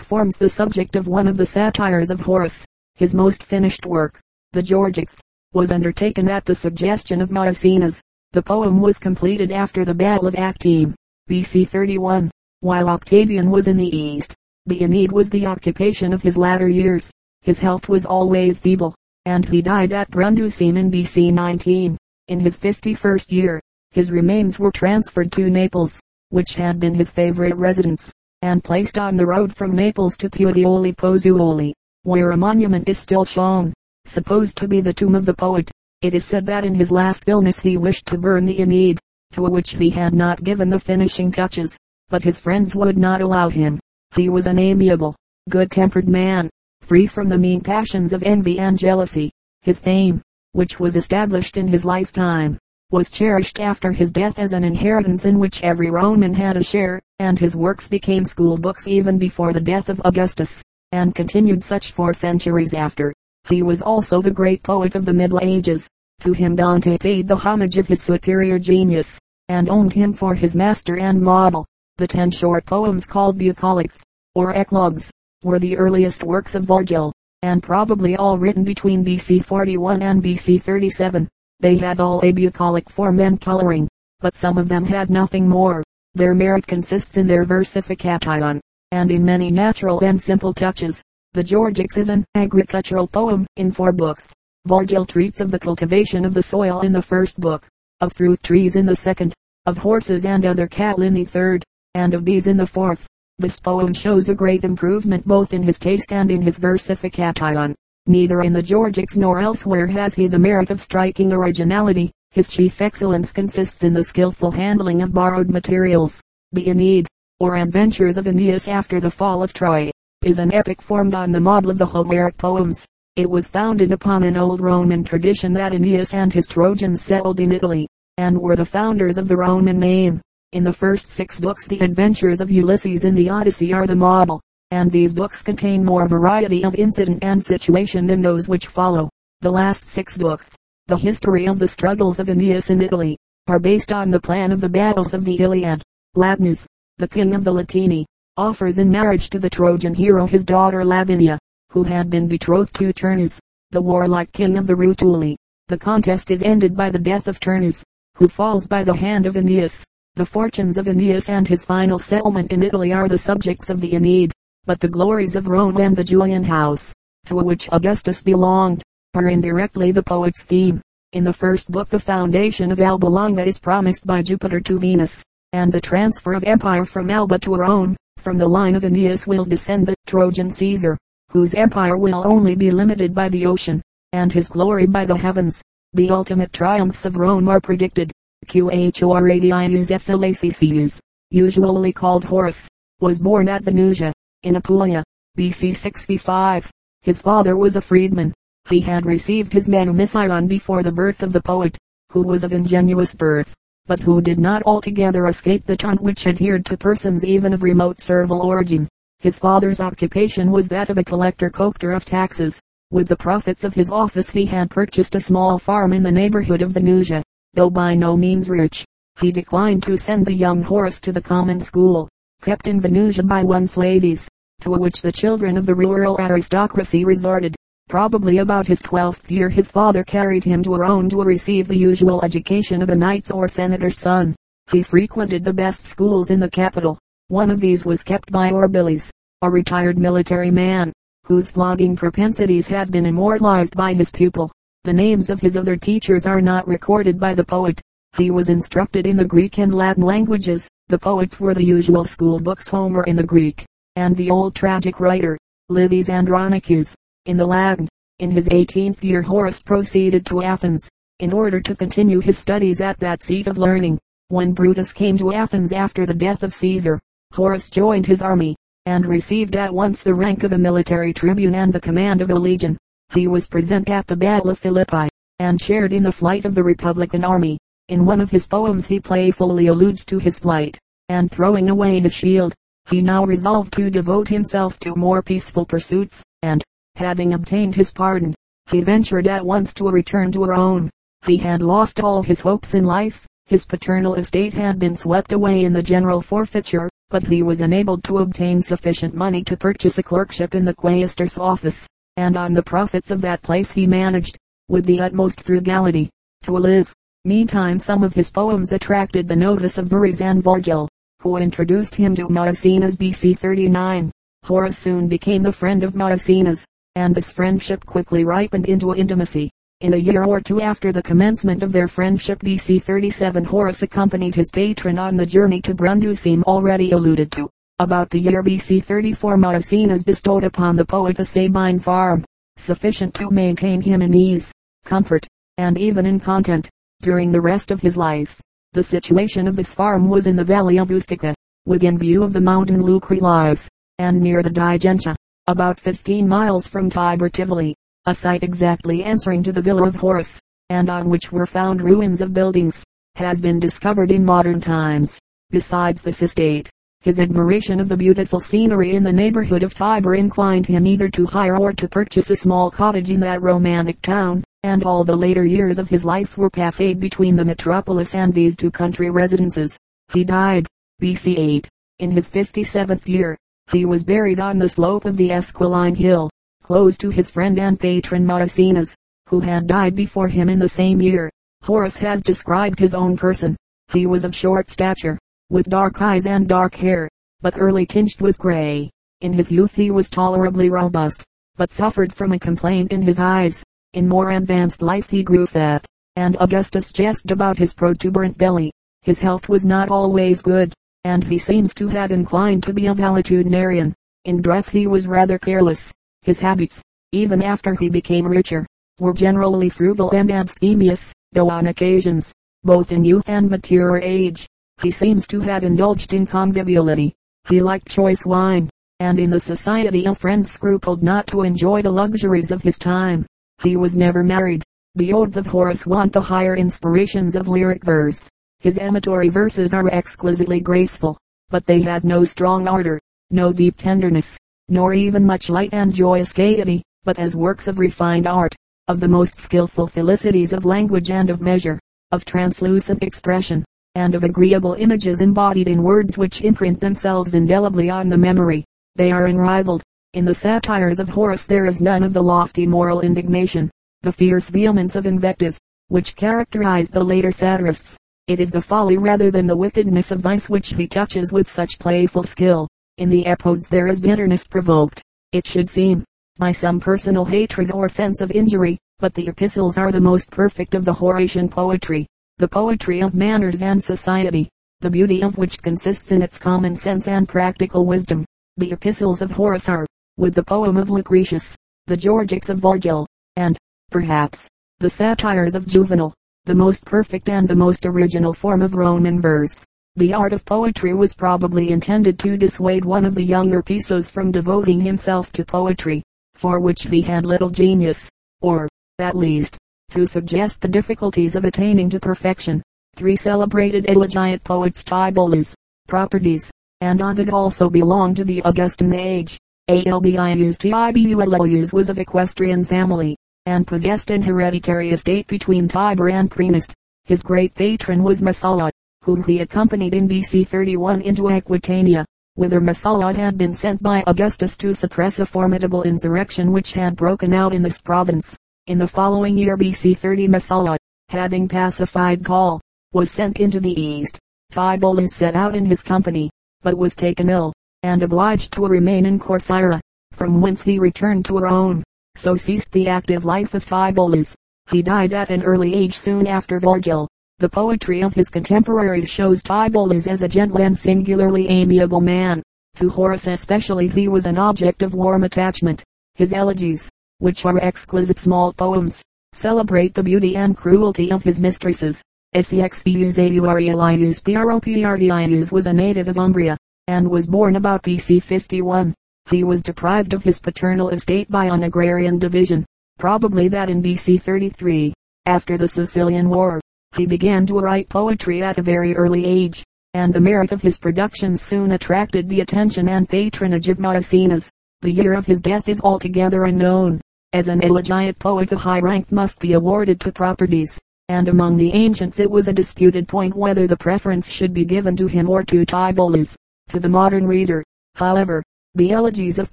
forms 0.00 0.36
the 0.36 0.48
subject 0.48 0.96
of 0.96 1.06
one 1.06 1.28
of 1.28 1.36
the 1.36 1.46
satires 1.46 2.10
of 2.10 2.20
Horace. 2.20 2.66
His 2.96 3.14
most 3.14 3.44
finished 3.44 3.86
work, 3.86 4.20
the 4.52 4.62
Georgics, 4.62 5.18
was 5.52 5.70
undertaken 5.70 6.28
at 6.28 6.44
the 6.44 6.54
suggestion 6.54 7.20
of 7.20 7.30
Maecenas. 7.30 8.00
The 8.32 8.42
poem 8.42 8.80
was 8.80 8.98
completed 8.98 9.52
after 9.52 9.84
the 9.84 9.94
Battle 9.94 10.26
of 10.26 10.34
Actium, 10.34 10.96
BC 11.30 11.68
31, 11.68 12.30
while 12.60 12.88
Octavian 12.88 13.50
was 13.50 13.68
in 13.68 13.76
the 13.76 13.96
East. 13.96 14.34
The 14.66 14.82
Aeneid 14.82 15.12
was 15.12 15.30
the 15.30 15.46
occupation 15.46 16.12
of 16.12 16.22
his 16.22 16.36
latter 16.36 16.68
years. 16.68 17.12
His 17.42 17.60
health 17.60 17.88
was 17.88 18.04
always 18.04 18.58
feeble, 18.58 18.94
and 19.28 19.44
he 19.44 19.60
died 19.60 19.92
at 19.92 20.10
Brundusium 20.10 20.78
in 20.78 20.90
BC 20.90 21.34
19. 21.34 21.98
In 22.28 22.40
his 22.40 22.58
51st 22.58 23.30
year, 23.30 23.60
his 23.90 24.10
remains 24.10 24.58
were 24.58 24.72
transferred 24.72 25.30
to 25.32 25.50
Naples, 25.50 26.00
which 26.30 26.54
had 26.54 26.80
been 26.80 26.94
his 26.94 27.10
favorite 27.10 27.54
residence, 27.54 28.10
and 28.40 28.64
placed 28.64 28.98
on 28.98 29.18
the 29.18 29.26
road 29.26 29.54
from 29.54 29.76
Naples 29.76 30.16
to 30.16 30.30
Puteoli 30.30 30.96
Pozzuoli, 30.96 31.74
where 32.04 32.30
a 32.30 32.38
monument 32.38 32.88
is 32.88 32.96
still 32.96 33.26
shown, 33.26 33.74
supposed 34.06 34.56
to 34.56 34.66
be 34.66 34.80
the 34.80 34.94
tomb 34.94 35.14
of 35.14 35.26
the 35.26 35.34
poet. 35.34 35.70
It 36.00 36.14
is 36.14 36.24
said 36.24 36.46
that 36.46 36.64
in 36.64 36.74
his 36.74 36.90
last 36.90 37.28
illness 37.28 37.60
he 37.60 37.76
wished 37.76 38.06
to 38.06 38.16
burn 38.16 38.46
the 38.46 38.58
Aeneid, 38.62 38.98
to 39.32 39.42
which 39.42 39.74
he 39.74 39.90
had 39.90 40.14
not 40.14 40.42
given 40.42 40.70
the 40.70 40.80
finishing 40.80 41.30
touches, 41.30 41.76
but 42.08 42.22
his 42.22 42.40
friends 42.40 42.74
would 42.74 42.96
not 42.96 43.20
allow 43.20 43.50
him. 43.50 43.78
He 44.16 44.30
was 44.30 44.46
an 44.46 44.58
amiable, 44.58 45.14
good-tempered 45.50 46.08
man, 46.08 46.48
free 46.88 47.06
from 47.06 47.28
the 47.28 47.36
mean 47.36 47.60
passions 47.60 48.14
of 48.14 48.22
envy 48.22 48.58
and 48.58 48.78
jealousy. 48.78 49.30
His 49.60 49.78
fame, 49.78 50.22
which 50.52 50.80
was 50.80 50.96
established 50.96 51.58
in 51.58 51.68
his 51.68 51.84
lifetime, 51.84 52.56
was 52.90 53.10
cherished 53.10 53.60
after 53.60 53.92
his 53.92 54.10
death 54.10 54.38
as 54.38 54.54
an 54.54 54.64
inheritance 54.64 55.26
in 55.26 55.38
which 55.38 55.62
every 55.62 55.90
Roman 55.90 56.32
had 56.32 56.56
a 56.56 56.64
share, 56.64 56.98
and 57.18 57.38
his 57.38 57.54
works 57.54 57.88
became 57.88 58.24
school 58.24 58.56
books 58.56 58.88
even 58.88 59.18
before 59.18 59.52
the 59.52 59.60
death 59.60 59.90
of 59.90 60.00
Augustus, 60.06 60.62
and 60.90 61.14
continued 61.14 61.62
such 61.62 61.92
for 61.92 62.14
centuries 62.14 62.72
after. 62.72 63.12
He 63.50 63.62
was 63.62 63.82
also 63.82 64.22
the 64.22 64.30
great 64.30 64.62
poet 64.62 64.94
of 64.94 65.04
the 65.04 65.12
Middle 65.12 65.40
Ages. 65.42 65.86
To 66.22 66.32
him 66.32 66.56
Dante 66.56 66.96
paid 66.96 67.28
the 67.28 67.36
homage 67.36 67.76
of 67.76 67.86
his 67.86 68.02
superior 68.02 68.58
genius, 68.58 69.18
and 69.50 69.68
owned 69.68 69.92
him 69.92 70.14
for 70.14 70.34
his 70.34 70.56
master 70.56 70.98
and 70.98 71.20
model. 71.20 71.66
The 71.98 72.06
ten 72.06 72.30
short 72.30 72.64
poems 72.64 73.04
called 73.04 73.38
Bucolics, 73.38 74.00
or 74.34 74.54
Eclogues, 74.54 75.10
were 75.44 75.58
the 75.58 75.76
earliest 75.76 76.24
works 76.24 76.54
of 76.54 76.64
Virgil, 76.64 77.12
and 77.42 77.62
probably 77.62 78.16
all 78.16 78.36
written 78.38 78.64
between 78.64 79.04
BC 79.04 79.44
41 79.44 80.02
and 80.02 80.22
BC 80.22 80.60
37. 80.60 81.28
They 81.60 81.76
had 81.76 82.00
all 82.00 82.20
a 82.24 82.32
bucolic 82.32 82.90
form 82.90 83.20
and 83.20 83.40
coloring, 83.40 83.88
but 84.20 84.34
some 84.34 84.58
of 84.58 84.68
them 84.68 84.84
had 84.84 85.10
nothing 85.10 85.48
more. 85.48 85.84
Their 86.14 86.34
merit 86.34 86.66
consists 86.66 87.16
in 87.16 87.28
their 87.28 87.44
versification, 87.44 88.60
and 88.90 89.10
in 89.10 89.24
many 89.24 89.50
natural 89.50 90.00
and 90.00 90.20
simple 90.20 90.52
touches. 90.52 91.02
The 91.34 91.44
Georgics 91.44 91.96
is 91.96 92.08
an 92.08 92.24
agricultural 92.34 93.06
poem 93.06 93.46
in 93.56 93.70
four 93.70 93.92
books. 93.92 94.32
Virgil 94.66 95.04
treats 95.04 95.40
of 95.40 95.52
the 95.52 95.58
cultivation 95.58 96.24
of 96.24 96.34
the 96.34 96.42
soil 96.42 96.80
in 96.80 96.92
the 96.92 97.02
first 97.02 97.38
book, 97.38 97.66
of 98.00 98.12
fruit 98.12 98.42
trees 98.42 98.74
in 98.74 98.86
the 98.86 98.96
second, 98.96 99.34
of 99.66 99.78
horses 99.78 100.24
and 100.24 100.44
other 100.44 100.66
cattle 100.66 101.04
in 101.04 101.14
the 101.14 101.24
third, 101.24 101.62
and 101.94 102.14
of 102.14 102.24
bees 102.24 102.48
in 102.48 102.56
the 102.56 102.66
fourth. 102.66 103.06
This 103.40 103.60
poem 103.60 103.94
shows 103.94 104.28
a 104.28 104.34
great 104.34 104.64
improvement 104.64 105.24
both 105.24 105.54
in 105.54 105.62
his 105.62 105.78
taste 105.78 106.12
and 106.12 106.28
in 106.28 106.42
his 106.42 106.58
versification. 106.58 107.72
Neither 108.06 108.40
in 108.42 108.52
the 108.52 108.62
Georgics 108.62 109.16
nor 109.16 109.38
elsewhere 109.38 109.86
has 109.86 110.12
he 110.12 110.26
the 110.26 110.38
merit 110.40 110.70
of 110.70 110.80
striking 110.80 111.32
originality. 111.32 112.10
His 112.32 112.48
chief 112.48 112.80
excellence 112.80 113.32
consists 113.32 113.84
in 113.84 113.94
the 113.94 114.02
skillful 114.02 114.50
handling 114.50 115.02
of 115.02 115.12
borrowed 115.12 115.50
materials. 115.50 116.20
The 116.50 116.68
Aeneid, 116.68 117.06
or 117.38 117.54
Adventures 117.54 118.18
of 118.18 118.26
Aeneas 118.26 118.66
after 118.66 118.98
the 118.98 119.10
fall 119.10 119.44
of 119.44 119.52
Troy, 119.52 119.92
is 120.24 120.40
an 120.40 120.52
epic 120.52 120.82
formed 120.82 121.14
on 121.14 121.30
the 121.30 121.40
model 121.40 121.70
of 121.70 121.78
the 121.78 121.86
Homeric 121.86 122.36
poems. 122.38 122.86
It 123.14 123.30
was 123.30 123.46
founded 123.46 123.92
upon 123.92 124.24
an 124.24 124.36
old 124.36 124.60
Roman 124.60 125.04
tradition 125.04 125.52
that 125.52 125.72
Aeneas 125.72 126.12
and 126.12 126.32
his 126.32 126.48
Trojans 126.48 127.02
settled 127.02 127.38
in 127.38 127.52
Italy, 127.52 127.86
and 128.16 128.36
were 128.36 128.56
the 128.56 128.64
founders 128.64 129.16
of 129.16 129.28
the 129.28 129.36
Roman 129.36 129.78
name. 129.78 130.20
In 130.52 130.64
the 130.64 130.72
first 130.72 131.06
six 131.06 131.40
books 131.40 131.66
the 131.66 131.80
adventures 131.80 132.40
of 132.40 132.50
Ulysses 132.50 133.04
in 133.04 133.14
the 133.14 133.30
Odyssey 133.30 133.72
are 133.72 133.86
the 133.86 133.96
model 133.96 134.40
and 134.70 134.90
these 134.90 135.14
books 135.14 135.40
contain 135.40 135.84
more 135.84 136.06
variety 136.06 136.62
of 136.62 136.74
incident 136.74 137.24
and 137.24 137.42
situation 137.42 138.06
than 138.06 138.20
those 138.20 138.48
which 138.48 138.66
follow. 138.66 139.08
The 139.40 139.50
last 139.50 139.84
six 139.84 140.18
books, 140.18 140.54
the 140.86 140.96
history 140.96 141.46
of 141.46 141.58
the 141.58 141.68
struggles 141.68 142.20
of 142.20 142.28
Aeneas 142.28 142.68
in 142.70 142.82
Italy, 142.82 143.16
are 143.46 143.58
based 143.58 143.92
on 143.92 144.10
the 144.10 144.20
plan 144.20 144.52
of 144.52 144.60
the 144.60 144.68
battles 144.68 145.14
of 145.14 145.24
the 145.24 145.36
Iliad. 145.36 145.82
Latinus, 146.16 146.66
the 146.98 147.08
king 147.08 147.34
of 147.34 147.44
the 147.44 147.52
Latini, 147.52 148.04
offers 148.36 148.78
in 148.78 148.90
marriage 148.90 149.30
to 149.30 149.38
the 149.38 149.48
Trojan 149.48 149.94
hero 149.94 150.26
his 150.26 150.44
daughter 150.44 150.84
Lavinia, 150.84 151.38
who 151.70 151.82
had 151.82 152.10
been 152.10 152.28
betrothed 152.28 152.74
to 152.74 152.92
Turnus, 152.92 153.40
the 153.70 153.80
warlike 153.80 154.32
king 154.32 154.58
of 154.58 154.66
the 154.66 154.74
Rutuli. 154.74 155.36
The 155.68 155.78
contest 155.78 156.30
is 156.30 156.42
ended 156.42 156.76
by 156.76 156.90
the 156.90 156.98
death 156.98 157.26
of 157.26 157.40
Turnus, 157.40 157.82
who 158.16 158.28
falls 158.28 158.66
by 158.66 158.84
the 158.84 158.96
hand 158.96 159.24
of 159.24 159.36
Aeneas. 159.36 159.84
The 160.18 160.26
fortunes 160.26 160.76
of 160.76 160.88
Aeneas 160.88 161.30
and 161.30 161.46
his 161.46 161.64
final 161.64 161.96
settlement 161.96 162.52
in 162.52 162.64
Italy 162.64 162.92
are 162.92 163.06
the 163.06 163.16
subjects 163.16 163.70
of 163.70 163.80
the 163.80 163.94
Aeneid 163.94 164.32
but 164.66 164.80
the 164.80 164.88
glories 164.88 165.36
of 165.36 165.46
Rome 165.46 165.76
and 165.76 165.94
the 165.94 166.02
Julian 166.02 166.42
house, 166.42 166.92
to 167.26 167.36
which 167.36 167.68
Augustus 167.70 168.20
belonged, 168.20 168.82
are 169.14 169.28
indirectly 169.28 169.92
the 169.92 170.02
poet's 170.02 170.42
theme. 170.42 170.80
In 171.12 171.22
the 171.22 171.32
first 171.32 171.70
book 171.70 171.88
the 171.88 172.00
foundation 172.00 172.72
of 172.72 172.80
Alba 172.80 173.06
Longa 173.06 173.46
is 173.46 173.60
promised 173.60 174.08
by 174.08 174.20
Jupiter 174.20 174.58
to 174.58 174.80
Venus, 174.80 175.22
and 175.52 175.70
the 175.70 175.80
transfer 175.80 176.32
of 176.32 176.42
empire 176.42 176.84
from 176.84 177.10
Alba 177.10 177.38
to 177.38 177.54
Rome, 177.54 177.96
from 178.16 178.38
the 178.38 178.48
line 178.48 178.74
of 178.74 178.82
Aeneas 178.82 179.24
will 179.24 179.44
descend 179.44 179.86
the 179.86 179.94
Trojan 180.08 180.50
Caesar, 180.50 180.98
whose 181.30 181.54
empire 181.54 181.96
will 181.96 182.26
only 182.26 182.56
be 182.56 182.72
limited 182.72 183.14
by 183.14 183.28
the 183.28 183.46
ocean, 183.46 183.80
and 184.12 184.32
his 184.32 184.48
glory 184.48 184.86
by 184.88 185.04
the 185.04 185.16
heavens. 185.16 185.62
The 185.92 186.10
ultimate 186.10 186.52
triumphs 186.52 187.06
of 187.06 187.18
Rome 187.18 187.48
are 187.48 187.60
predicted. 187.60 188.10
Q. 188.46 188.70
Horatius 188.70 189.90
Ephialacicius, 189.90 190.98
usually 191.30 191.92
called 191.92 192.24
Horace, 192.24 192.66
was 193.00 193.18
born 193.18 193.48
at 193.48 193.62
Venusia, 193.62 194.12
in 194.42 194.56
Apulia, 194.56 195.04
BC 195.36 195.76
65. 195.76 196.70
His 197.02 197.20
father 197.20 197.56
was 197.56 197.76
a 197.76 197.80
freedman. 197.80 198.32
He 198.68 198.80
had 198.80 199.04
received 199.04 199.52
his 199.52 199.68
manumission 199.68 200.46
before 200.46 200.82
the 200.82 200.92
birth 200.92 201.22
of 201.22 201.32
the 201.32 201.42
poet, 201.42 201.76
who 202.10 202.22
was 202.22 202.42
of 202.42 202.52
ingenuous 202.52 203.14
birth, 203.14 203.54
but 203.86 204.00
who 204.00 204.20
did 204.20 204.38
not 204.38 204.62
altogether 204.64 205.26
escape 205.26 205.66
the 205.66 205.76
taunt 205.76 206.00
which 206.00 206.26
adhered 206.26 206.64
to 206.66 206.76
persons 206.76 207.24
even 207.24 207.52
of 207.52 207.62
remote 207.62 208.00
servile 208.00 208.42
origin. 208.42 208.88
His 209.18 209.38
father's 209.38 209.80
occupation 209.80 210.50
was 210.50 210.68
that 210.68 210.90
of 210.90 210.98
a 210.98 211.04
collector 211.04 211.50
coactor 211.50 211.92
of 211.92 212.04
taxes. 212.04 212.60
With 212.90 213.08
the 213.08 213.16
profits 213.16 213.64
of 213.64 213.74
his 213.74 213.90
office 213.90 214.30
he 214.30 214.46
had 214.46 214.70
purchased 214.70 215.14
a 215.14 215.20
small 215.20 215.58
farm 215.58 215.92
in 215.92 216.02
the 216.02 216.12
neighborhood 216.12 216.62
of 216.62 216.72
Venusia. 216.72 217.22
Though 217.54 217.70
by 217.70 217.94
no 217.94 218.16
means 218.16 218.48
rich, 218.50 218.84
he 219.20 219.32
declined 219.32 219.82
to 219.84 219.96
send 219.96 220.26
the 220.26 220.32
young 220.32 220.62
Horace 220.62 221.00
to 221.00 221.12
the 221.12 221.20
common 221.20 221.60
school 221.60 222.08
kept 222.40 222.68
in 222.68 222.80
Venusia 222.80 223.26
by 223.26 223.42
one 223.42 223.66
Flavius, 223.66 224.28
to 224.60 224.70
which 224.70 225.02
the 225.02 225.10
children 225.10 225.56
of 225.56 225.66
the 225.66 225.74
rural 225.74 226.16
aristocracy 226.20 227.04
resorted. 227.04 227.56
Probably 227.88 228.38
about 228.38 228.66
his 228.66 228.80
twelfth 228.80 229.30
year 229.30 229.48
his 229.48 229.70
father 229.70 230.04
carried 230.04 230.44
him 230.44 230.62
to 230.62 230.76
Rome 230.76 231.08
to 231.08 231.22
receive 231.22 231.66
the 231.66 231.76
usual 231.76 232.22
education 232.22 232.82
of 232.82 232.90
a 232.90 232.96
knight's 232.96 233.30
or 233.30 233.48
senator's 233.48 233.98
son. 233.98 234.36
He 234.70 234.82
frequented 234.82 235.42
the 235.42 235.52
best 235.52 235.84
schools 235.84 236.30
in 236.30 236.38
the 236.38 236.50
capital. 236.50 236.98
One 237.28 237.50
of 237.50 237.60
these 237.60 237.84
was 237.84 238.02
kept 238.02 238.30
by 238.30 238.50
Orbilius, 238.50 239.10
a 239.42 239.50
retired 239.50 239.98
military 239.98 240.50
man, 240.50 240.92
whose 241.24 241.50
flogging 241.50 241.96
propensities 241.96 242.68
had 242.68 242.92
been 242.92 243.06
immortalized 243.06 243.74
by 243.74 243.94
his 243.94 244.10
pupil. 244.10 244.52
The 244.84 244.92
names 244.92 245.28
of 245.28 245.40
his 245.40 245.56
other 245.56 245.76
teachers 245.76 246.24
are 246.26 246.40
not 246.40 246.66
recorded 246.68 247.18
by 247.18 247.34
the 247.34 247.44
poet. 247.44 247.80
He 248.16 248.30
was 248.30 248.48
instructed 248.48 249.06
in 249.06 249.16
the 249.16 249.24
Greek 249.24 249.58
and 249.58 249.74
Latin 249.74 250.02
languages, 250.02 250.68
the 250.88 250.98
poets 250.98 251.38
were 251.38 251.52
the 251.52 251.64
usual 251.64 252.04
school 252.04 252.38
books 252.38 252.68
Homer 252.68 253.04
in 253.04 253.16
the 253.16 253.22
Greek, 253.22 253.66
and 253.96 254.16
the 254.16 254.30
old 254.30 254.54
tragic 254.54 255.00
writer, 255.00 255.36
Livius 255.68 256.08
Andronicus, 256.08 256.94
in 257.26 257.36
the 257.36 257.44
Latin. 257.44 257.88
In 258.20 258.30
his 258.30 258.48
18th 258.48 259.04
year 259.04 259.22
Horace 259.22 259.62
proceeded 259.62 260.24
to 260.26 260.42
Athens, 260.42 260.88
in 261.20 261.32
order 261.32 261.60
to 261.60 261.76
continue 261.76 262.20
his 262.20 262.38
studies 262.38 262.80
at 262.80 262.98
that 262.98 263.22
seat 263.22 263.46
of 263.46 263.58
learning. 263.58 263.98
When 264.28 264.52
Brutus 264.52 264.92
came 264.92 265.18
to 265.18 265.32
Athens 265.32 265.72
after 265.72 266.06
the 266.06 266.14
death 266.14 266.42
of 266.42 266.54
Caesar, 266.54 267.00
Horace 267.32 267.68
joined 267.68 268.06
his 268.06 268.22
army, 268.22 268.56
and 268.86 269.04
received 269.06 269.56
at 269.56 269.74
once 269.74 270.02
the 270.02 270.14
rank 270.14 270.44
of 270.44 270.52
a 270.52 270.58
military 270.58 271.12
tribune 271.12 271.54
and 271.54 271.72
the 271.72 271.80
command 271.80 272.22
of 272.22 272.30
a 272.30 272.34
legion. 272.34 272.78
He 273.14 273.26
was 273.26 273.46
present 273.46 273.88
at 273.88 274.06
the 274.06 274.16
battle 274.16 274.50
of 274.50 274.58
Philippi, 274.58 275.08
and 275.38 275.60
shared 275.60 275.92
in 275.92 276.02
the 276.02 276.12
flight 276.12 276.44
of 276.44 276.54
the 276.54 276.62
Republican 276.62 277.24
army. 277.24 277.58
In 277.88 278.04
one 278.04 278.20
of 278.20 278.30
his 278.30 278.46
poems 278.46 278.86
he 278.86 279.00
playfully 279.00 279.68
alludes 279.68 280.04
to 280.06 280.18
his 280.18 280.38
flight, 280.38 280.78
and 281.08 281.30
throwing 281.30 281.70
away 281.70 282.00
his 282.00 282.14
shield, 282.14 282.54
he 282.90 283.00
now 283.00 283.24
resolved 283.24 283.72
to 283.74 283.88
devote 283.88 284.28
himself 284.28 284.78
to 284.80 284.94
more 284.94 285.22
peaceful 285.22 285.64
pursuits, 285.64 286.22
and, 286.42 286.62
having 286.96 287.32
obtained 287.32 287.74
his 287.74 287.90
pardon, 287.90 288.34
he 288.70 288.82
ventured 288.82 289.26
at 289.26 289.44
once 289.44 289.72
to 289.74 289.88
return 289.88 290.30
to 290.32 290.44
Rome. 290.44 290.90
He 291.24 291.38
had 291.38 291.62
lost 291.62 292.00
all 292.00 292.22
his 292.22 292.40
hopes 292.40 292.74
in 292.74 292.84
life, 292.84 293.26
His 293.48 293.64
paternal 293.64 294.16
estate 294.16 294.52
had 294.52 294.78
been 294.78 294.94
swept 294.94 295.32
away 295.32 295.64
in 295.64 295.72
the 295.72 295.82
general 295.82 296.20
forfeiture, 296.20 296.90
but 297.08 297.24
he 297.24 297.42
was 297.42 297.62
enabled 297.62 298.04
to 298.04 298.18
obtain 298.18 298.60
sufficient 298.60 299.14
money 299.14 299.42
to 299.44 299.56
purchase 299.56 299.96
a 299.96 300.02
clerkship 300.02 300.54
in 300.54 300.66
the 300.66 300.74
quaestor's 300.74 301.38
office, 301.38 301.86
and 302.18 302.36
on 302.36 302.52
the 302.52 302.62
profits 302.62 303.12
of 303.12 303.20
that 303.20 303.40
place 303.42 303.70
he 303.70 303.86
managed, 303.86 304.36
with 304.68 304.84
the 304.86 304.98
utmost 304.98 305.40
frugality, 305.40 306.10
to 306.42 306.50
live. 306.52 306.92
Meantime 307.24 307.78
some 307.78 308.02
of 308.02 308.12
his 308.12 308.28
poems 308.28 308.72
attracted 308.72 309.28
the 309.28 309.36
notice 309.36 309.78
of 309.78 309.86
Varius 309.88 310.20
and 310.20 310.42
Virgil, 310.42 310.88
who 311.22 311.36
introduced 311.36 311.94
him 311.94 312.16
to 312.16 312.28
Maecenas 312.28 312.96
BC 312.96 313.38
39. 313.38 314.10
Horace 314.44 314.76
soon 314.76 315.06
became 315.06 315.44
the 315.44 315.52
friend 315.52 315.84
of 315.84 315.94
Maecenas, 315.94 316.64
and 316.96 317.14
this 317.14 317.30
friendship 317.30 317.86
quickly 317.86 318.24
ripened 318.24 318.66
into 318.66 318.96
intimacy. 318.96 319.48
In 319.80 319.94
a 319.94 319.96
year 319.96 320.24
or 320.24 320.40
two 320.40 320.60
after 320.60 320.90
the 320.90 321.04
commencement 321.04 321.62
of 321.62 321.70
their 321.70 321.86
friendship 321.86 322.40
BC 322.40 322.82
37 322.82 323.44
Horace 323.44 323.82
accompanied 323.82 324.34
his 324.34 324.50
patron 324.50 324.98
on 324.98 325.16
the 325.16 325.24
journey 325.24 325.60
to 325.62 325.72
Brundusium 325.72 326.42
already 326.42 326.90
alluded 326.90 327.30
to. 327.32 327.48
About 327.80 328.10
the 328.10 328.18
year 328.18 328.42
BC 328.42 328.82
34 328.82 329.36
Maecenas 329.36 330.04
bestowed 330.04 330.44
upon 330.44 330.76
the 330.76 330.84
poet 330.84 331.18
a 331.20 331.24
Sabine 331.24 331.78
farm, 331.78 332.24
sufficient 332.56 333.14
to 333.14 333.30
maintain 333.30 333.80
him 333.80 334.02
in 334.02 334.14
ease, 334.14 334.52
comfort, 334.84 335.26
and 335.58 335.78
even 335.78 336.04
in 336.04 336.18
content, 336.18 336.68
during 337.02 337.30
the 337.30 337.40
rest 337.40 337.70
of 337.70 337.80
his 337.80 337.96
life. 337.96 338.40
The 338.72 338.82
situation 338.82 339.46
of 339.46 339.56
this 339.56 339.74
farm 339.74 340.08
was 340.08 340.26
in 340.26 340.36
the 340.36 340.44
valley 340.44 340.78
of 340.78 340.88
Ustica, 340.88 341.34
within 341.66 341.98
view 341.98 342.24
of 342.24 342.32
the 342.32 342.40
mountain 342.40 342.82
Lucretilis, 342.82 343.68
and 343.98 344.20
near 344.20 344.42
the 344.42 344.50
Digentia, 344.50 345.14
about 345.46 345.78
15 345.78 346.26
miles 346.28 346.66
from 346.66 346.90
Tibur 346.90 347.30
Tivoli 347.30 347.74
a 348.08 348.14
site 348.14 348.42
exactly 348.42 349.04
answering 349.04 349.42
to 349.42 349.52
the 349.52 349.60
villa 349.60 349.86
of 349.86 349.94
Horace, 349.94 350.40
and 350.70 350.88
on 350.88 351.10
which 351.10 351.30
were 351.30 351.44
found 351.44 351.82
ruins 351.82 352.22
of 352.22 352.32
buildings, 352.32 352.82
has 353.16 353.42
been 353.42 353.60
discovered 353.60 354.10
in 354.10 354.24
modern 354.24 354.62
times. 354.62 355.18
Besides 355.50 356.00
this 356.00 356.22
estate, 356.22 356.70
his 357.00 357.20
admiration 357.20 357.78
of 357.78 357.88
the 357.88 357.96
beautiful 357.96 358.40
scenery 358.40 358.96
in 358.96 359.04
the 359.04 359.12
neighborhood 359.12 359.62
of 359.62 359.72
Tibur 359.72 360.16
inclined 360.16 360.66
him 360.66 360.84
either 360.84 361.08
to 361.08 361.26
hire 361.26 361.56
or 361.56 361.72
to 361.72 361.88
purchase 361.88 362.28
a 362.30 362.36
small 362.36 362.72
cottage 362.72 363.10
in 363.10 363.20
that 363.20 363.40
romantic 363.40 364.02
town, 364.02 364.42
and 364.64 364.82
all 364.82 365.04
the 365.04 365.14
later 365.14 365.44
years 365.44 365.78
of 365.78 365.88
his 365.88 366.04
life 366.04 366.36
were 366.36 366.50
passed 366.50 366.98
between 366.98 367.36
the 367.36 367.44
metropolis 367.44 368.16
and 368.16 368.34
these 368.34 368.56
two 368.56 368.70
country 368.70 369.10
residences. 369.10 369.76
He 370.12 370.24
died, 370.24 370.66
BC 371.00 371.38
8, 371.38 371.68
in 372.00 372.10
his 372.10 372.28
57th 372.28 373.06
year. 373.06 373.38
He 373.70 373.84
was 373.84 374.02
buried 374.02 374.40
on 374.40 374.58
the 374.58 374.68
slope 374.68 375.04
of 375.04 375.16
the 375.16 375.30
Esquiline 375.30 375.94
Hill, 375.94 376.28
close 376.64 376.98
to 376.98 377.10
his 377.10 377.30
friend 377.30 377.60
and 377.60 377.78
patron 377.78 378.26
Maecenas, 378.26 378.94
who 379.28 379.38
had 379.38 379.68
died 379.68 379.94
before 379.94 380.26
him 380.26 380.48
in 380.48 380.58
the 380.58 380.68
same 380.68 381.00
year. 381.00 381.30
Horace 381.62 381.98
has 381.98 382.22
described 382.22 382.80
his 382.80 382.94
own 382.94 383.16
person. 383.16 383.56
He 383.92 384.06
was 384.06 384.24
of 384.24 384.34
short 384.34 384.68
stature, 384.68 385.18
with 385.50 385.70
dark 385.70 386.02
eyes 386.02 386.26
and 386.26 386.46
dark 386.46 386.74
hair, 386.74 387.08
but 387.40 387.58
early 387.58 387.86
tinged 387.86 388.20
with 388.20 388.38
gray. 388.38 388.90
In 389.22 389.32
his 389.32 389.50
youth 389.50 389.74
he 389.74 389.90
was 389.90 390.10
tolerably 390.10 390.68
robust, 390.68 391.24
but 391.56 391.70
suffered 391.70 392.12
from 392.12 392.32
a 392.32 392.38
complaint 392.38 392.92
in 392.92 393.00
his 393.00 393.18
eyes. 393.18 393.64
In 393.94 394.06
more 394.06 394.30
advanced 394.30 394.82
life 394.82 395.08
he 395.08 395.22
grew 395.22 395.46
fat, 395.46 395.86
and 396.16 396.36
Augustus 396.40 396.92
jested 396.92 397.30
about 397.30 397.56
his 397.56 397.72
protuberant 397.72 398.36
belly. 398.36 398.70
His 399.02 399.20
health 399.20 399.48
was 399.48 399.64
not 399.64 399.90
always 399.90 400.42
good, 400.42 400.74
and 401.04 401.24
he 401.24 401.38
seems 401.38 401.72
to 401.74 401.88
have 401.88 402.10
inclined 402.10 402.62
to 402.64 402.74
be 402.74 402.86
a 402.86 402.94
valetudinarian. 402.94 403.94
In 404.26 404.42
dress 404.42 404.68
he 404.68 404.86
was 404.86 405.06
rather 405.06 405.38
careless, 405.38 405.90
his 406.20 406.40
habits, 406.40 406.82
even 407.12 407.40
after 407.40 407.74
he 407.74 407.88
became 407.88 408.26
richer, 408.26 408.66
were 409.00 409.14
generally 409.14 409.70
frugal 409.70 410.10
and 410.10 410.30
abstemious, 410.30 411.14
though 411.32 411.48
on 411.48 411.68
occasions, 411.68 412.34
both 412.64 412.92
in 412.92 413.04
youth 413.04 413.28
and 413.28 413.48
mature 413.48 413.96
age, 413.96 414.46
he 414.80 414.90
seems 414.90 415.26
to 415.26 415.40
have 415.40 415.64
indulged 415.64 416.14
in 416.14 416.26
conviviality. 416.26 417.14
He 417.48 417.60
liked 417.60 417.88
choice 417.88 418.24
wine, 418.24 418.70
and 419.00 419.18
in 419.18 419.30
the 419.30 419.40
society 419.40 420.06
of 420.06 420.18
friends 420.18 420.50
scrupled 420.50 421.02
not 421.02 421.26
to 421.28 421.42
enjoy 421.42 421.82
the 421.82 421.90
luxuries 421.90 422.50
of 422.50 422.62
his 422.62 422.78
time. 422.78 423.26
He 423.62 423.76
was 423.76 423.96
never 423.96 424.22
married. 424.22 424.64
The 424.94 425.12
odes 425.12 425.36
of 425.36 425.46
Horace 425.46 425.86
want 425.86 426.12
the 426.12 426.20
higher 426.20 426.56
inspirations 426.56 427.34
of 427.34 427.48
lyric 427.48 427.84
verse. 427.84 428.28
His 428.60 428.78
amatory 428.78 429.28
verses 429.28 429.74
are 429.74 429.88
exquisitely 429.88 430.60
graceful, 430.60 431.16
but 431.50 431.66
they 431.66 431.82
have 431.82 432.04
no 432.04 432.24
strong 432.24 432.66
ardor, 432.66 433.00
no 433.30 433.52
deep 433.52 433.76
tenderness, 433.76 434.36
nor 434.68 434.94
even 434.94 435.24
much 435.24 435.50
light 435.50 435.70
and 435.72 435.94
joyous 435.94 436.32
gaiety, 436.32 436.82
but 437.04 437.18
as 437.18 437.36
works 437.36 437.68
of 437.68 437.78
refined 437.78 438.26
art, 438.26 438.54
of 438.88 439.00
the 439.00 439.08
most 439.08 439.38
skilful 439.38 439.86
felicities 439.86 440.52
of 440.52 440.64
language 440.64 441.10
and 441.10 441.30
of 441.30 441.40
measure, 441.40 441.78
of 442.10 442.24
translucent 442.24 443.02
expression, 443.02 443.64
and 443.94 444.14
of 444.14 444.24
agreeable 444.24 444.74
images 444.74 445.20
embodied 445.20 445.68
in 445.68 445.82
words 445.82 446.16
which 446.16 446.42
imprint 446.42 446.80
themselves 446.80 447.34
indelibly 447.34 447.90
on 447.90 448.08
the 448.08 448.18
memory. 448.18 448.64
They 448.96 449.12
are 449.12 449.26
unrivaled. 449.26 449.82
In 450.14 450.24
the 450.24 450.34
satires 450.34 450.98
of 450.98 451.08
Horace 451.08 451.44
there 451.44 451.66
is 451.66 451.80
none 451.80 452.02
of 452.02 452.12
the 452.12 452.22
lofty 452.22 452.66
moral 452.66 453.00
indignation, 453.00 453.70
the 454.02 454.12
fierce 454.12 454.50
vehemence 454.50 454.96
of 454.96 455.06
invective, 455.06 455.58
which 455.88 456.16
characterized 456.16 456.92
the 456.92 457.02
later 457.02 457.32
satirists. 457.32 457.96
It 458.26 458.40
is 458.40 458.50
the 458.50 458.60
folly 458.60 458.98
rather 458.98 459.30
than 459.30 459.46
the 459.46 459.56
wickedness 459.56 460.10
of 460.10 460.20
vice 460.20 460.50
which 460.50 460.74
he 460.74 460.86
touches 460.86 461.32
with 461.32 461.48
such 461.48 461.78
playful 461.78 462.22
skill. 462.22 462.68
In 462.98 463.08
the 463.08 463.24
epodes 463.24 463.68
there 463.68 463.86
is 463.86 464.00
bitterness 464.00 464.46
provoked, 464.46 465.02
it 465.32 465.46
should 465.46 465.68
seem, 465.68 466.04
by 466.36 466.52
some 466.52 466.80
personal 466.80 467.24
hatred 467.24 467.70
or 467.70 467.88
sense 467.88 468.20
of 468.20 468.30
injury, 468.32 468.78
but 468.98 469.14
the 469.14 469.28
epistles 469.28 469.78
are 469.78 469.92
the 469.92 470.00
most 470.00 470.30
perfect 470.30 470.74
of 470.74 470.84
the 470.84 470.92
Horatian 470.92 471.48
poetry, 471.48 472.06
the 472.38 472.46
poetry 472.46 473.00
of 473.00 473.16
manners 473.16 473.62
and 473.62 473.82
society, 473.82 474.48
the 474.80 474.88
beauty 474.88 475.22
of 475.22 475.36
which 475.36 475.60
consists 475.60 476.12
in 476.12 476.22
its 476.22 476.38
common 476.38 476.76
sense 476.76 477.08
and 477.08 477.28
practical 477.28 477.84
wisdom. 477.84 478.24
The 478.56 478.70
epistles 478.70 479.22
of 479.22 479.32
Horace 479.32 479.68
are, 479.68 479.84
with 480.16 480.34
the 480.34 480.44
poem 480.44 480.76
of 480.76 480.88
Lucretius, 480.88 481.56
the 481.86 481.96
Georgics 481.96 482.48
of 482.48 482.60
Virgil, 482.60 483.08
and, 483.34 483.58
perhaps, 483.90 484.48
the 484.78 484.88
satires 484.88 485.56
of 485.56 485.66
Juvenal, 485.66 486.14
the 486.44 486.54
most 486.54 486.84
perfect 486.84 487.28
and 487.28 487.48
the 487.48 487.56
most 487.56 487.84
original 487.84 488.32
form 488.32 488.62
of 488.62 488.76
Roman 488.76 489.20
verse. 489.20 489.64
The 489.96 490.14
art 490.14 490.32
of 490.32 490.44
poetry 490.44 490.94
was 490.94 491.14
probably 491.14 491.70
intended 491.70 492.20
to 492.20 492.36
dissuade 492.36 492.84
one 492.84 493.04
of 493.04 493.16
the 493.16 493.24
younger 493.24 493.64
Pisos 493.64 494.08
from 494.08 494.30
devoting 494.30 494.80
himself 494.80 495.32
to 495.32 495.44
poetry, 495.44 496.04
for 496.34 496.60
which 496.60 496.84
he 496.84 497.02
had 497.02 497.26
little 497.26 497.50
genius, 497.50 498.08
or, 498.40 498.68
at 499.00 499.16
least, 499.16 499.58
to 499.90 500.06
suggest 500.06 500.60
the 500.60 500.68
difficulties 500.68 501.34
of 501.34 501.44
attaining 501.44 501.88
to 501.90 501.98
perfection. 502.00 502.62
Three 502.94 503.16
celebrated 503.16 503.88
elegiac 503.88 504.44
poets 504.44 504.84
Tibullus, 504.84 505.54
Propertius, 505.86 506.50
and 506.80 507.00
Ovid 507.00 507.30
also 507.30 507.70
belong 507.70 508.14
to 508.14 508.24
the 508.24 508.42
Augustan 508.44 508.94
age. 508.94 509.38
Albius 509.68 510.58
Tibullus 510.58 511.72
was 511.72 511.90
of 511.90 511.98
equestrian 511.98 512.64
family, 512.64 513.16
and 513.46 513.66
possessed 513.66 514.10
an 514.10 514.22
hereditary 514.22 514.90
estate 514.90 515.26
between 515.26 515.68
Tibur 515.68 516.12
and 516.12 516.30
Praeneste. 516.30 516.74
His 517.04 517.22
great 517.22 517.54
patron 517.54 518.02
was 518.02 518.20
Messala, 518.20 518.70
whom 519.02 519.22
he 519.22 519.40
accompanied 519.40 519.94
in 519.94 520.08
BC 520.08 520.46
31 520.46 521.00
into 521.00 521.30
Aquitania, 521.30 522.04
whither 522.34 522.60
Messala 522.60 523.14
had 523.14 523.38
been 523.38 523.54
sent 523.54 523.82
by 523.82 524.04
Augustus 524.06 524.56
to 524.58 524.74
suppress 524.74 525.18
a 525.18 525.26
formidable 525.26 525.82
insurrection 525.82 526.52
which 526.52 526.74
had 526.74 526.94
broken 526.94 527.32
out 527.32 527.54
in 527.54 527.62
this 527.62 527.80
province. 527.80 528.36
In 528.68 528.76
the 528.76 528.86
following 528.86 529.38
year 529.38 529.56
BC 529.56 529.96
30 529.96 530.28
Messala, 530.28 530.76
having 531.08 531.48
pacified 531.48 532.22
Gaul, 532.22 532.60
was 532.92 533.10
sent 533.10 533.40
into 533.40 533.60
the 533.60 533.72
east. 533.72 534.18
Tibullus 534.52 535.14
set 535.14 535.34
out 535.34 535.54
in 535.54 535.64
his 535.64 535.80
company, 535.80 536.28
but 536.60 536.76
was 536.76 536.94
taken 536.94 537.30
ill, 537.30 537.54
and 537.82 538.02
obliged 538.02 538.52
to 538.52 538.66
remain 538.66 539.06
in 539.06 539.18
Corcyra, 539.18 539.80
from 540.12 540.42
whence 540.42 540.60
he 540.60 540.78
returned 540.78 541.24
to 541.24 541.38
Rome. 541.38 541.82
So 542.14 542.36
ceased 542.36 542.70
the 542.72 542.88
active 542.88 543.24
life 543.24 543.54
of 543.54 543.64
Tibullus. 543.64 544.34
He 544.70 544.82
died 544.82 545.14
at 545.14 545.30
an 545.30 545.44
early 545.44 545.74
age 545.74 545.96
soon 545.96 546.26
after 546.26 546.60
Virgil. 546.60 547.08
The 547.38 547.48
poetry 547.48 548.02
of 548.02 548.12
his 548.12 548.28
contemporaries 548.28 549.10
shows 549.10 549.42
Tibullus 549.42 550.06
as 550.06 550.20
a 550.20 550.28
gentle 550.28 550.60
and 550.60 550.76
singularly 550.76 551.48
amiable 551.48 552.02
man. 552.02 552.42
To 552.76 552.90
Horace 552.90 553.28
especially 553.28 553.88
he 553.88 554.08
was 554.08 554.26
an 554.26 554.36
object 554.36 554.82
of 554.82 554.92
warm 554.92 555.24
attachment. 555.24 555.82
His 556.16 556.34
elegies, 556.34 556.90
which 557.18 557.44
are 557.44 557.58
exquisite 557.58 558.18
small 558.18 558.52
poems, 558.52 559.02
celebrate 559.32 559.94
the 559.94 560.02
beauty 560.02 560.36
and 560.36 560.56
cruelty 560.56 561.10
of 561.10 561.22
his 561.22 561.40
mistresses. 561.40 562.02
Sexpius 562.34 563.18
Aurelius 563.18 564.20
Propertius 564.20 565.52
was 565.52 565.66
a 565.66 565.72
native 565.72 566.08
of 566.08 566.18
Umbria, 566.18 566.56
and 566.86 567.08
was 567.08 567.26
born 567.26 567.56
about 567.56 567.82
BC 567.82 568.22
51. 568.22 568.94
He 569.30 569.44
was 569.44 569.62
deprived 569.62 570.12
of 570.12 570.22
his 570.22 570.40
paternal 570.40 570.90
estate 570.90 571.30
by 571.30 571.46
an 571.46 571.64
agrarian 571.64 572.18
division, 572.18 572.64
probably 572.98 573.48
that 573.48 573.68
in 573.68 573.82
BC 573.82 574.20
33, 574.20 574.94
after 575.26 575.58
the 575.58 575.68
Sicilian 575.68 576.28
War. 576.28 576.60
He 576.96 577.06
began 577.06 577.46
to 577.46 577.58
write 577.58 577.88
poetry 577.88 578.42
at 578.42 578.58
a 578.58 578.62
very 578.62 578.96
early 578.96 579.26
age, 579.26 579.64
and 579.94 580.12
the 580.12 580.20
merit 580.20 580.52
of 580.52 580.62
his 580.62 580.78
productions 580.78 581.42
soon 581.42 581.72
attracted 581.72 582.28
the 582.28 582.40
attention 582.40 582.88
and 582.88 583.08
patronage 583.08 583.68
of 583.68 583.78
Maecenas. 583.78 584.48
The 584.80 584.92
year 584.92 585.14
of 585.14 585.26
his 585.26 585.40
death 585.40 585.68
is 585.68 585.80
altogether 585.80 586.44
unknown, 586.44 587.00
as 587.34 587.48
an 587.48 587.60
elegiac 587.62 588.18
poet 588.18 588.50
of 588.52 588.60
high 588.60 588.80
rank 588.80 589.12
must 589.12 589.38
be 589.38 589.52
awarded 589.52 590.00
to 590.00 590.10
Propertius, 590.10 590.78
and 591.10 591.28
among 591.28 591.58
the 591.58 591.70
ancients 591.74 592.20
it 592.20 592.30
was 592.30 592.48
a 592.48 592.54
disputed 592.54 593.06
point 593.06 593.36
whether 593.36 593.66
the 593.66 593.76
preference 593.76 594.30
should 594.30 594.54
be 594.54 594.64
given 594.64 594.96
to 594.96 595.06
him 595.06 595.28
or 595.28 595.42
to 595.42 595.66
Tibullus. 595.66 596.34
To 596.70 596.80
the 596.80 596.88
modern 596.88 597.26
reader, 597.26 597.62
however, 597.96 598.42
the 598.74 598.92
elegies 598.92 599.38
of 599.38 599.52